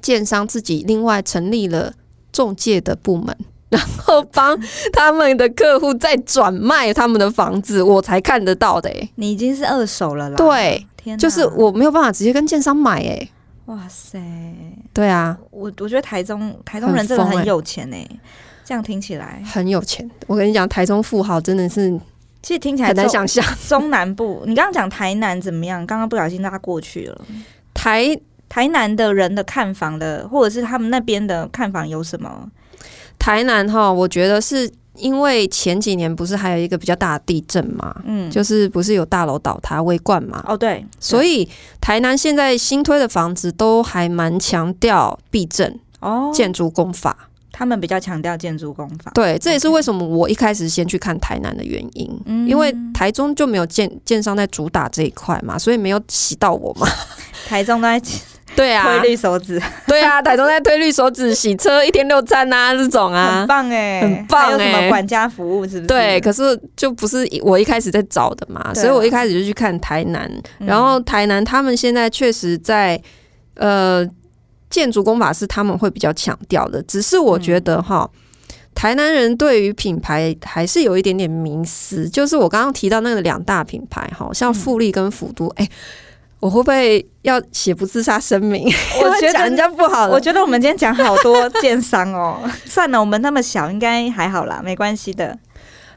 [0.00, 1.92] 建商自己另外成立了
[2.30, 3.36] 中介的部门？
[3.68, 4.58] 然后帮
[4.92, 9.10] 他们的客户再转卖他们的房子，我才看得到的、欸。
[9.16, 10.36] 你已经是二手了啦。
[10.36, 13.30] 对，天，就是我没有办法直接跟建商买哎、欸。
[13.66, 14.20] 哇塞，
[14.92, 18.06] 对啊，我我觉得台中台中人真的很有钱哎、
[18.64, 20.08] 这样听起来很有钱。
[20.28, 21.90] 我跟你讲，台中富豪真的是，
[22.42, 23.44] 其实听起来很难想象。
[23.66, 25.84] 中南部，你刚刚讲台南怎么样？
[25.84, 27.20] 刚刚不小心拉过去了。
[27.74, 28.16] 台
[28.48, 32.48] 台南的人的看房的，或者是他们那边的看房有什么？
[33.18, 40.42] 台南哈，我觉得是因为前几年不是还有一个比较大的地震嘛，嗯，就是不是有大楼倒塌、围灌嘛？
[40.46, 41.48] 哦，对，所以
[41.80, 49.10] 台南现在新推的房子都还蛮强调避震哦，建筑工法，他们比较强调建筑工法。
[49.14, 56.86] 对，这也是为什么我一开始先去看台南的原因，嗯，因为台中就没有建建商在主打这一块嘛，所以没有洗到我嘛。
[57.46, 58.00] 台中在。
[58.56, 65.86] 对啊，推绿手指，对啊，台中在推绿手指洗车一天六餐啊，这种啊，很棒哎、欸，很棒哎、欸，还有什么管家服务是不是？
[65.86, 72.98] 对，可是就不是我一开始在找的嘛，所以我一开始就去看台南，然后台南他们现在确实在
[73.56, 74.04] 呃
[74.70, 78.10] 建筑工法是他们会比较强调的，只是我觉得哈，
[78.74, 85.70] 台南人对于品牌还是有一点点迷思，就是我刚刚提到那个两大品牌哈，像富力跟福都，哎、欸。
[86.46, 88.72] 我会不会要写不自杀声明？
[89.02, 90.06] 我觉得 讲人家不好。
[90.06, 95.36] 我觉得我们今天讲好多建商哦， 算了，我们那么小，应该还好啦，没关系的。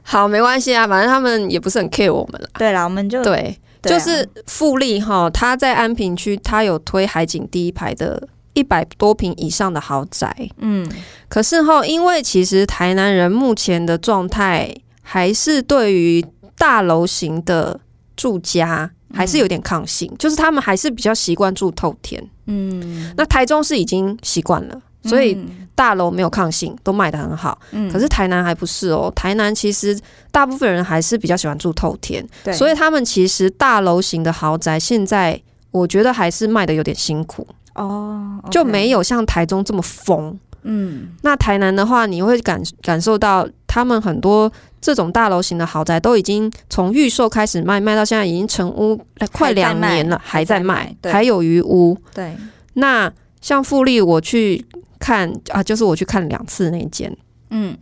[0.02, 2.50] 好，没关系啊，反正他们也不是很 care 我们了。
[2.58, 10.36] 对啦，我们就对，对啊、就是富丽哈，他在安平区，他有推海景第一排的一百多平以上的豪宅。
[10.58, 10.90] 嗯，
[11.28, 14.74] 可是哈，因为其实台南人目前的状态
[15.04, 16.26] 还是对于
[16.58, 17.80] 大楼型的
[18.18, 22.24] 住家还是有点抗性，嗯、就是他们还是比较习惯住透天。
[22.46, 24.82] 嗯，那台中是已经习惯了。
[25.06, 25.38] 所以
[25.76, 27.58] 大楼没有抗性，都卖的很好。
[27.72, 29.10] 嗯，可是台南还不是哦。
[29.16, 29.98] 台南其实
[30.30, 32.54] 大部分人还是比较喜欢住透天，对。
[32.54, 35.42] 所以他们其实大楼型的豪宅，现在
[35.72, 40.38] 我觉得还是卖的有点辛苦哦，就没有像台中这么疯。
[40.64, 44.52] 嗯，那台南的话，你会感感受到他们很多
[44.82, 49.00] 这种大楼型的豪宅都已经从预售开始卖，卖到现在已经成屋
[49.32, 51.98] 快两年了，还在卖，还有余屋。
[52.14, 52.36] 对，
[52.74, 53.10] 那
[53.40, 54.66] 像富丽，我去。
[55.02, 57.10] 看啊，就是我去看两次那间，
[57.52, 57.74] 嗯，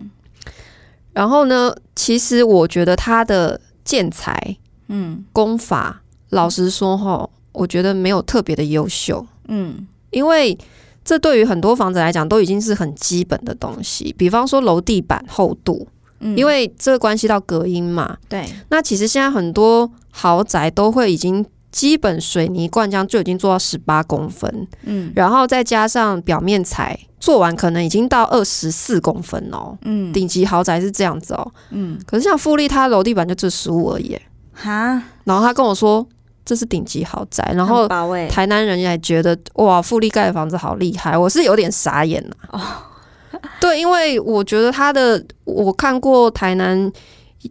[1.14, 4.56] 然后呢，其实我觉得它的建材，
[4.88, 10.56] 嗯，工法，老实说哈，我觉得没有特别的优秀，嗯，因为
[11.08, 15.88] 这对于很多房子来讲都已经是很基本的东西，比方说楼地板厚度，
[16.20, 21.46] 嗯，因为这个关系到隔音嘛，对，那其实现在很多豪宅都会已经。
[21.70, 34.18] 基本水泥灌浆就已经做到十八公分，嗯，然后再加上表面材做完，可能已经到二十四公分哦，嗯，顶级豪宅是这样子哦，嗯，可是像富丽，它楼地板就只十五而已，
[34.54, 36.08] 哈，然后他跟我说
[36.48, 37.88] 这是顶级豪宅，然后
[38.30, 42.62] 台南人也觉得哇，富力盖的房子好厉害，我是有点傻眼了，哦，
[43.62, 46.92] 对，因为我觉得他的我看过台南。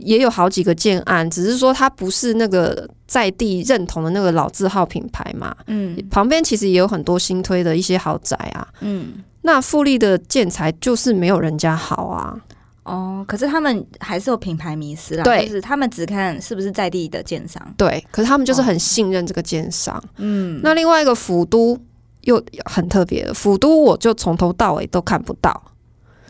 [0.00, 5.54] 也有好几个建案，只是说它不是那个在地认同的那个老字号品牌嘛。
[5.68, 8.66] 嗯，旁边其实也有很多新推的一些豪宅啊。
[8.80, 12.36] 嗯，那富力的建材就是没有人家好啊。
[12.86, 15.24] 哦，可是他们还是有品牌迷失啦。
[15.24, 17.60] 对，就是他们只看是不是在地的建商。
[17.76, 20.00] 对，可是他们就是很信任这个建商。
[20.18, 21.76] 嗯，那另外一个府都
[22.20, 25.60] 又很特别的，府都我就从头到尾都看不到，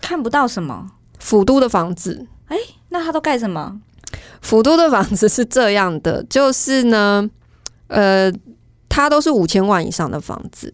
[0.00, 0.90] 看不到什么？
[1.18, 2.26] 府都的房子。
[2.46, 2.56] 哎，
[2.88, 3.80] 那他都盖什么？
[4.40, 7.28] 府都的房子是这样的，就是呢，
[7.88, 8.32] 呃，
[8.88, 10.72] 它都是五千万以上的房子，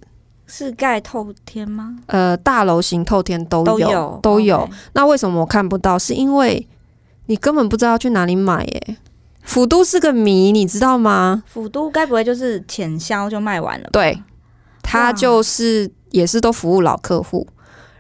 [0.55, 1.97] 是盖透天吗？
[2.09, 4.21] 呃，大楼型透天都有，都有。
[4.23, 5.99] 都有那为什么我看不到？
[5.99, 6.69] 是因为
[7.25, 8.97] 你根本不知道要去哪里买耶。
[9.45, 11.43] 府都是个谜，你知道吗？
[11.47, 13.89] 府都该不会就是浅销就卖完了？
[13.91, 14.23] 对，
[14.83, 17.47] 它就是也是都服务老客户，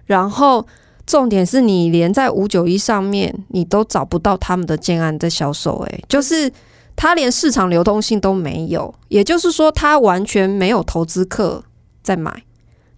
[0.04, 0.66] 然后。
[1.04, 6.50] 重点是你连在五九一上面，你都找不到他们的建案在销售，诶，就是
[6.94, 11.64] 他连市场流动性都没有，也就是说，他完全没有投资客
[12.02, 12.42] 在买，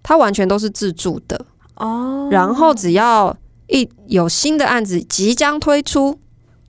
[0.02, 1.44] 它完全都是自助的
[1.76, 2.28] 哦。
[2.30, 3.36] 然后只要
[3.68, 6.18] 一有新的案子即将推出，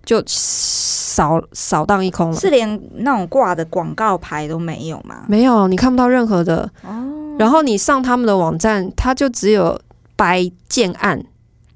[0.04, 5.26] 就扫扫荡一空了，是连那种挂的广告牌都没有吗？
[5.28, 7.36] 没有，你看不到任何的哦。
[7.40, 9.80] 然后你上他们的网站，他就只有。
[10.18, 11.22] 白建案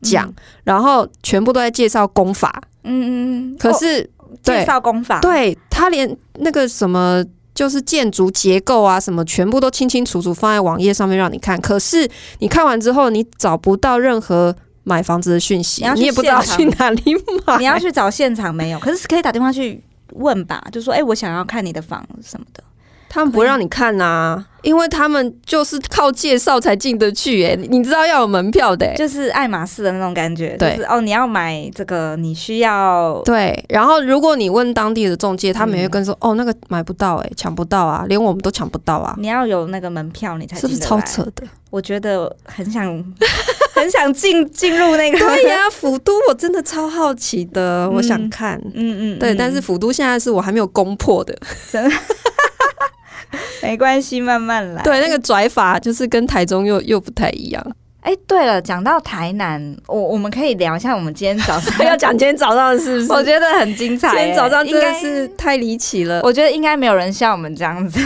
[0.01, 7.21] 讲，嗯、然后全部都在介绍功法，嗯嗯，可是、哦、介绍功法，对，他连那个什么
[7.59, 11.59] 就是建筑结构啊什么，全部都清清楚楚放在网页上面让你看。
[11.59, 14.55] 可是你看完之后，你找不到任何
[14.85, 17.01] 买房子的讯息，你，你也不知道去哪里
[17.45, 18.79] 买，你要去找现场没有？
[18.79, 19.83] 可是可以打电话去
[20.13, 22.63] 问吧，就说哎、欸，我想要看你的房子什么的。
[23.09, 27.43] 他们不会让你看呐、啊，因为他们就是靠介绍才进得去。
[27.43, 30.55] 哎，你知道要有门票的，就是爱马仕的那种感觉。
[30.57, 33.65] 对，就是、哦，你要买这个，你需要对。
[33.67, 39.15] 然后如果你问当地的中介，他们也会跟说，嗯、哦，那个买不到，哎，抢不到啊，连我们都抢不到啊。
[39.17, 40.55] 你要有那个门票，你才。
[40.59, 41.43] 是不是超扯的？
[41.71, 42.85] 我觉得很想
[43.73, 45.17] 很想进进入那个。
[45.17, 48.59] 对呀、啊，府都我真的超好奇的，嗯、我想看。
[48.73, 51.35] 嗯嗯，嗯对，但是府都现在是我还没有攻破的。
[51.71, 51.95] 真的。
[53.61, 54.81] 没关系，慢慢来。
[54.83, 57.75] 对，那个拽法就是跟台中又又不太一样。
[58.01, 63.11] 哎，对了，讲到台南，我我们可以聊一下我们今天早上 要讲今天早上的是不是？
[63.11, 64.09] 我觉得很精彩。
[64.09, 66.21] 今天早上真的是太离奇了。
[66.23, 67.99] 我觉得应该没有人像我们这样子。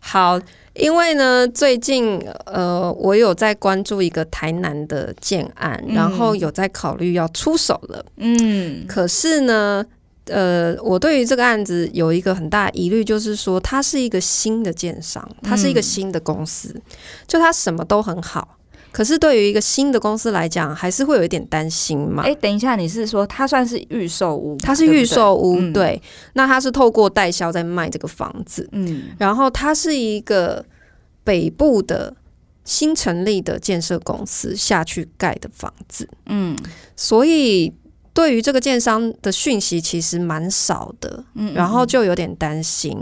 [0.00, 0.40] 好，
[0.72, 8.04] 因为呢，最近呃，我有在关注一个台南的建案，嗯、然后有在考虑要出手了。
[8.16, 9.84] 嗯，可是呢。
[10.28, 16.82] 呃，我对于这个案子有一个很大疑虑，就是说它是一个新的建商，它是一个新的公司，嗯、
[17.26, 18.58] 就它什么都很好，
[18.92, 22.22] 可是对于一个新的公司来讲，还是会有一点担心嘛。
[22.22, 24.56] 哎，等一下，你是说它算是预售屋？
[24.58, 26.02] 它是预售屋，对，对，对。
[26.34, 30.64] 那它是透过代销在卖这个房子，嗯，然后它是一个
[31.24, 32.14] 北部的
[32.64, 36.56] 新成立的建设公司下去盖的房子，嗯，
[36.96, 37.72] 所以。
[38.18, 42.98] 对于这个建商的讯息其实蛮少的，嗯，然后就有点担心。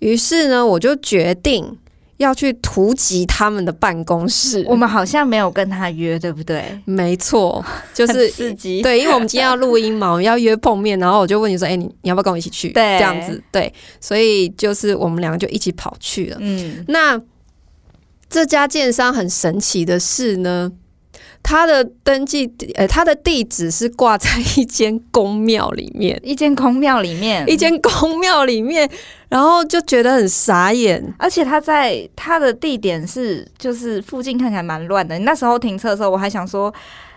[0.00, 1.78] 于是呢，我就决定。
[2.18, 6.64] 要去突击他们的办公室，我们好像没有跟他约，对不对？
[6.84, 8.80] 没错， 就是刺激。
[8.82, 13.70] 对，因为我们今天要录音嘛，我们要约碰面，然后我就问你说：“哎、欸，你你要不要跟我一起去？”对，这样子，对，
[14.00, 16.36] 所以就是我们两个就一起跑去了。
[16.38, 17.20] 嗯，那
[18.30, 20.70] 这家建商很神奇的是呢。
[21.44, 28.90] 他的登记，呃，他的地址是挂在一间宫庙里面，一间宫庙里面，一间宫庙里面，
[29.28, 35.16] 然后就觉得很傻眼，而且他在他的地点是，就是附近看起来蛮乱的。
[35.18, 36.74] 你那时候停车的时候，我还想说。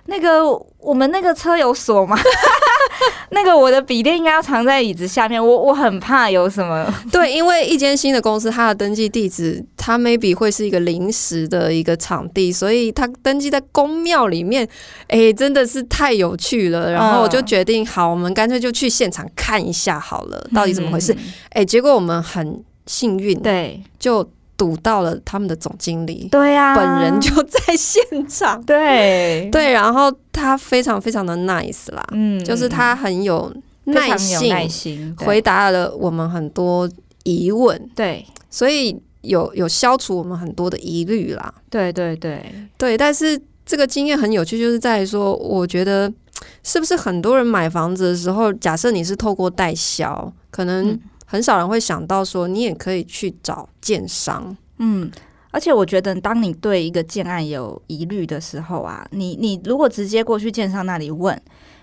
[0.07, 0.47] 那个
[0.79, 2.17] 我们那个车有锁吗？
[3.31, 6.91] 那个我的笔电应该要藏在椅子下面，我我很怕有什么。
[7.11, 14.65] 对，因为一间新的公司，它的登记地址，它 maybe 会是一个临时的一个场地，所以它登记在宫庙里面，
[15.07, 16.91] 哎、欸，真的是太有趣了。
[16.91, 21.11] 然后我就决定，好，我们干脆就去现场看一下好了，到底怎么回事？
[21.11, 24.27] 哎、嗯欸，结果我们很幸运，对，就。
[24.57, 29.47] 堵到了他们的总经理，对呀、啊，本人就在现场，对。
[29.53, 33.53] 对，然后他非常非常的 nice 啦，嗯，就是他很有
[33.83, 36.89] 耐心，耐心回答了我们很多
[37.23, 42.43] 疑问，对，所以有有消除我们很多的疑虑啦，对对对。
[42.77, 46.11] 对，但是这个经验很有趣，就是在于说，我觉得
[46.63, 50.99] 是不是很多人买房子的时候，假设你是透过代销，可能、嗯。
[51.29, 54.55] 很少人会想到说，你也可以去找建商。
[54.77, 55.11] 嗯，
[55.51, 61.37] 而且我觉得，当你对一个建案有疑虑的时候啊，你你如果直接过去建商那里问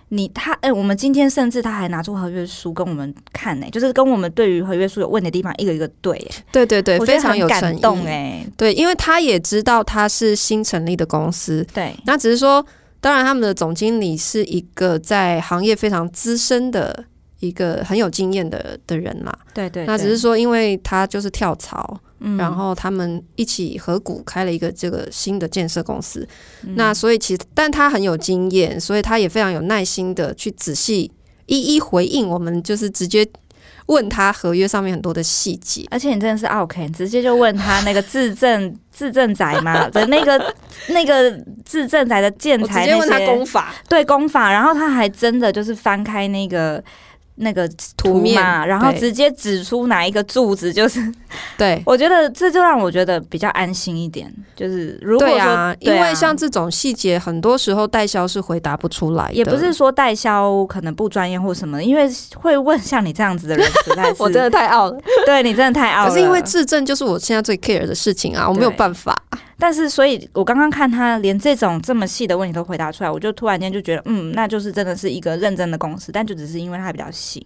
[0.08, 12.64] 你，他哎、欸，我们今天甚至他还拿出合约书跟我们看呢、欸，就是跟我们对于合约书有问的地方一个一个对、欸，对对对，非常有感动哎、欸，对，因为他也知道他是新成立的公司，对，那只是说，
[13.00, 17.04] 当然他们的总经理是一个在行业非常资深的。
[17.44, 26.26] 一个很有经验的的人嘛，对，对对，那只是说，因为他就是跳槽，嗯，然后他们一起合股开了一个这个新的建设公司，
[26.62, 31.10] 嗯，那所以其实，但他很有经验，所以他也非常有耐心的去仔细
[31.46, 33.26] 一一回应我们，就是直接
[33.86, 40.54] 问他合约上面很多的细节，而且你真的是 OK，直接就问他那个自证 自证宅嘛的那个
[40.88, 41.30] 那个
[41.64, 46.82] 自证宅的建材，直接问他工法，对工法，然后他还真的就是翻开那个。
[47.36, 51.00] 那个图嘛，然后直接指出哪一个柱子，就是
[51.58, 54.32] 对， 我觉得这就让我觉得比较安心一点。
[54.54, 59.34] 就是如果啊，因为像这种细节，很多时候代销是回答不出来的。
[59.34, 64.98] 也不是说代销可能不专业或什么，因为会问像你这样子的人，实在 是我真的太傲了。
[65.26, 66.10] 对你真的太傲了。
[66.10, 69.20] 可是因为自证就是我现在最 care 的事情啊，我没有办法。
[69.64, 77.42] 但是，所以我刚刚看他连这种这么细的问题都回答出来，我就突然间就觉得，嗯，那就是真的是一个认真的公司，但就只是因为它比较新。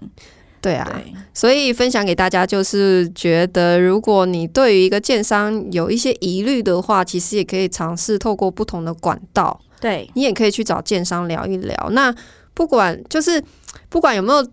[0.60, 11.90] 对啊，对，所以分享给大家就是觉得，如果你对于一个建商有一些疑虑的话，其实也可以尝试透过不同的管道，对，你也可以去找建商聊一聊。
[11.92, 12.12] 那
[12.52, 13.40] 不管就是
[13.88, 14.44] 不管有没有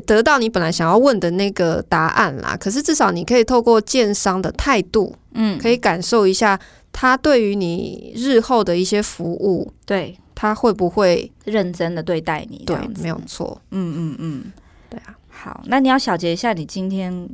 [0.00, 6.58] 得到你本来想要问的那个答案啦，可是至少你可以透过建商的态度，嗯，可以感受一下
[6.92, 12.62] 他对于你日后的一些服务，对，他会不会认真的对待你？
[12.66, 13.60] 对，没有错。
[13.70, 14.52] 嗯嗯嗯。
[14.88, 17.28] 对啊，好，那你要小结一下，你今天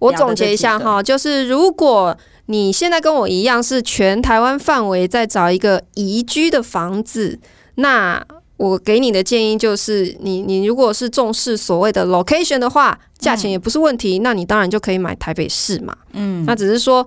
[0.00, 7.38] 我总结一下哈，就是如果你现在跟我一样是全台湾范围在找一个宜居的房子，
[7.76, 8.20] 那
[8.58, 15.96] 我给你的建议就是，你你如果是重视所谓的 location 的话，价钱也不是问题，嗯，那你当然就可以买台北市嘛。
[16.12, 17.06] 嗯，那只是说，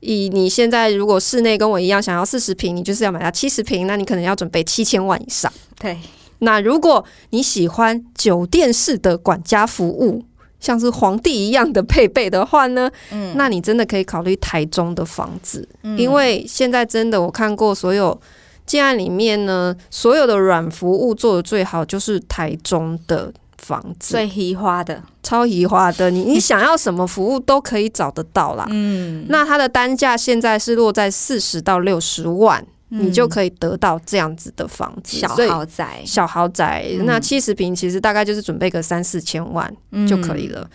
[0.00, 5.50] 以你现在如果室内跟我一样想要四十平，你就是要买到七十平，那你可能要准备七千万以上。
[5.80, 5.96] 对。
[6.40, 10.24] 那如果你喜欢酒店式的管家服务，
[10.60, 18.20] 像是皇帝一样的配备的话呢，嗯，那你真的可以考虑台中的房子，嗯，因为现在真的我看过所有
[18.68, 28.64] 建案里面呢，所有的软服务做的最好就是台中的房子，最移花的，超移花的，你你想要什么服务都可以找得到啦。
[28.70, 32.64] 嗯，那它的单价现在是落在四十到六十万。
[32.90, 36.86] 你就可以得到这样子的房子，小豪宅，小豪宅。
[36.92, 39.70] 嗯、那七十平其实大概就是准备个三四千万
[40.08, 40.62] 就可以了。
[40.62, 40.70] 嗯、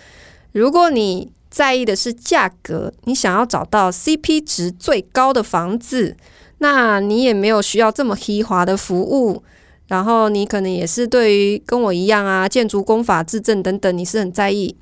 [0.52, 6.16] 如果你在意的是价格，你想要找到 CP 值最高的房子，
[6.64, 9.44] 那你也没有需要这么奢华的服务。
[9.90, 14.76] 然后你可能也是对于跟我一样啊，建筑工法、自证等等，你是很在意，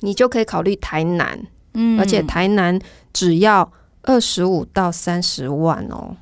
[0.00, 1.38] 你就可以考虑台南。
[1.74, 2.76] 嗯，而且台南
[3.12, 3.70] 只要
[4.02, 6.16] 二十五到三十万哦。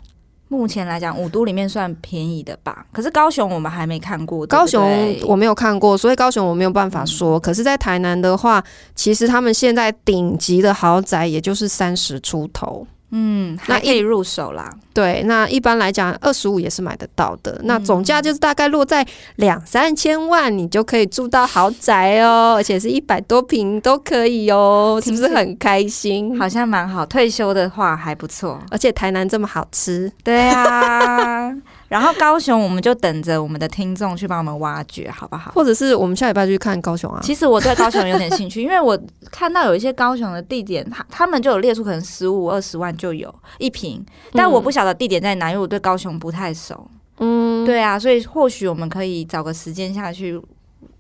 [0.49, 2.87] 目前来讲，五都里面算便宜的吧。
[2.93, 7.39] 可是高雄我们还没看过，高雄我没有看过，所以高雄我没有办法说。
[7.39, 8.63] 嗯、可是，在台南的话，
[8.95, 12.87] 其实他们现在顶级的豪宅也就是三十出头。
[13.11, 14.69] 嗯，那可以入手啦。
[14.93, 17.61] 对，那一般来讲，二十五也是买得到的。
[17.65, 26.37] 那总价就是大概落在两三千万，你就可以住到豪宅哦， 而且是一百多平都可以哦，是不是很开心？
[26.39, 28.59] 好像蛮好，退休的话还不错。
[28.71, 31.53] 而且台南这么好吃，对啊。
[31.89, 35.53] 然后高雄，我们就等着我们的听众去帮我们挖掘，好不好？
[35.53, 37.21] 或者是我们下礼拜就去看高雄啊？
[37.23, 38.99] 其实我对高雄有点兴趣，因为我
[39.31, 46.89] 看到有一些高雄的地点，他他们就有列出可能十五二十万就有一坪，但我不晓得地点在哪，因为我对高雄不太熟。
[47.19, 50.41] 嗯，对啊，所以或许我们可以找个时间下去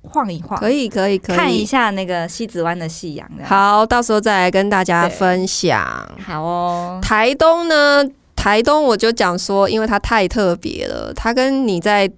[0.02, 3.28] 晃一晃，可以可以可以看一下那个西子湾的夕阳。
[3.44, 5.84] 好，到时候再来跟大家分享。
[6.24, 8.04] 好哦，台东呢？
[8.46, 12.08] 台东我就讲说，因为它太特别了，它跟你在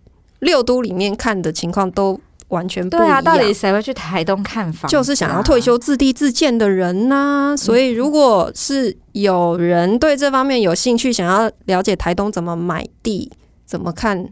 [0.40, 3.06] 六都里面看的情况都完全不一样。
[3.06, 4.90] 对啊，到底谁会去台东看房？
[4.90, 7.56] 就是想要退休自地自建的人呐、啊。
[7.56, 13.32] 所以，如果是有人对这方面有兴趣，想要了解台东怎么买地，
[13.64, 14.28] 怎么看。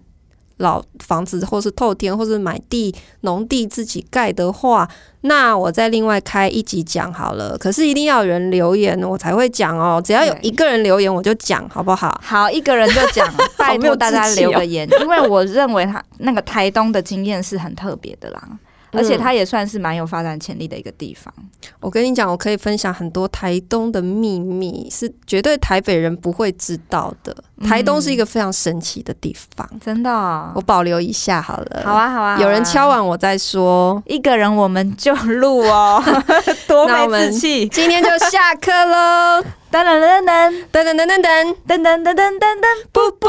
[0.58, 4.88] 老房子，或是透天，或是买地、农地自己盖的话，
[5.22, 7.56] 那我再另外开一集讲好了。
[7.58, 10.00] 可是一定要有人留言，我才会讲哦。
[10.04, 12.18] 只要有一个人留言，我就讲，好不好？
[12.24, 18.42] 好，一个人就讲， 拜托大家留个言，因为我认为他那个台东的经验是很特别的啦。
[18.92, 21.32] 而且它也算是蛮有发展潜力的一个地方。
[21.80, 27.36] 我跟你讲，我可以分享很多台东的秘密，是绝对台北人不会知道的。
[27.66, 30.52] 台东是一个非常神奇的地方，嗯、真的、哦。
[30.54, 31.82] 我保留一下好了。
[31.84, 32.38] 好啊，好啊。
[32.38, 34.02] 有人敲完我再说。
[34.06, 36.02] 一个人我们就录哦，
[36.68, 37.68] 多没志气。
[37.68, 39.42] 今天就下课喽。
[39.72, 41.20] 噔噔噔噔噔噔噔噔噔
[41.66, 43.26] 噔噔噔噔噔噔，噔，布布。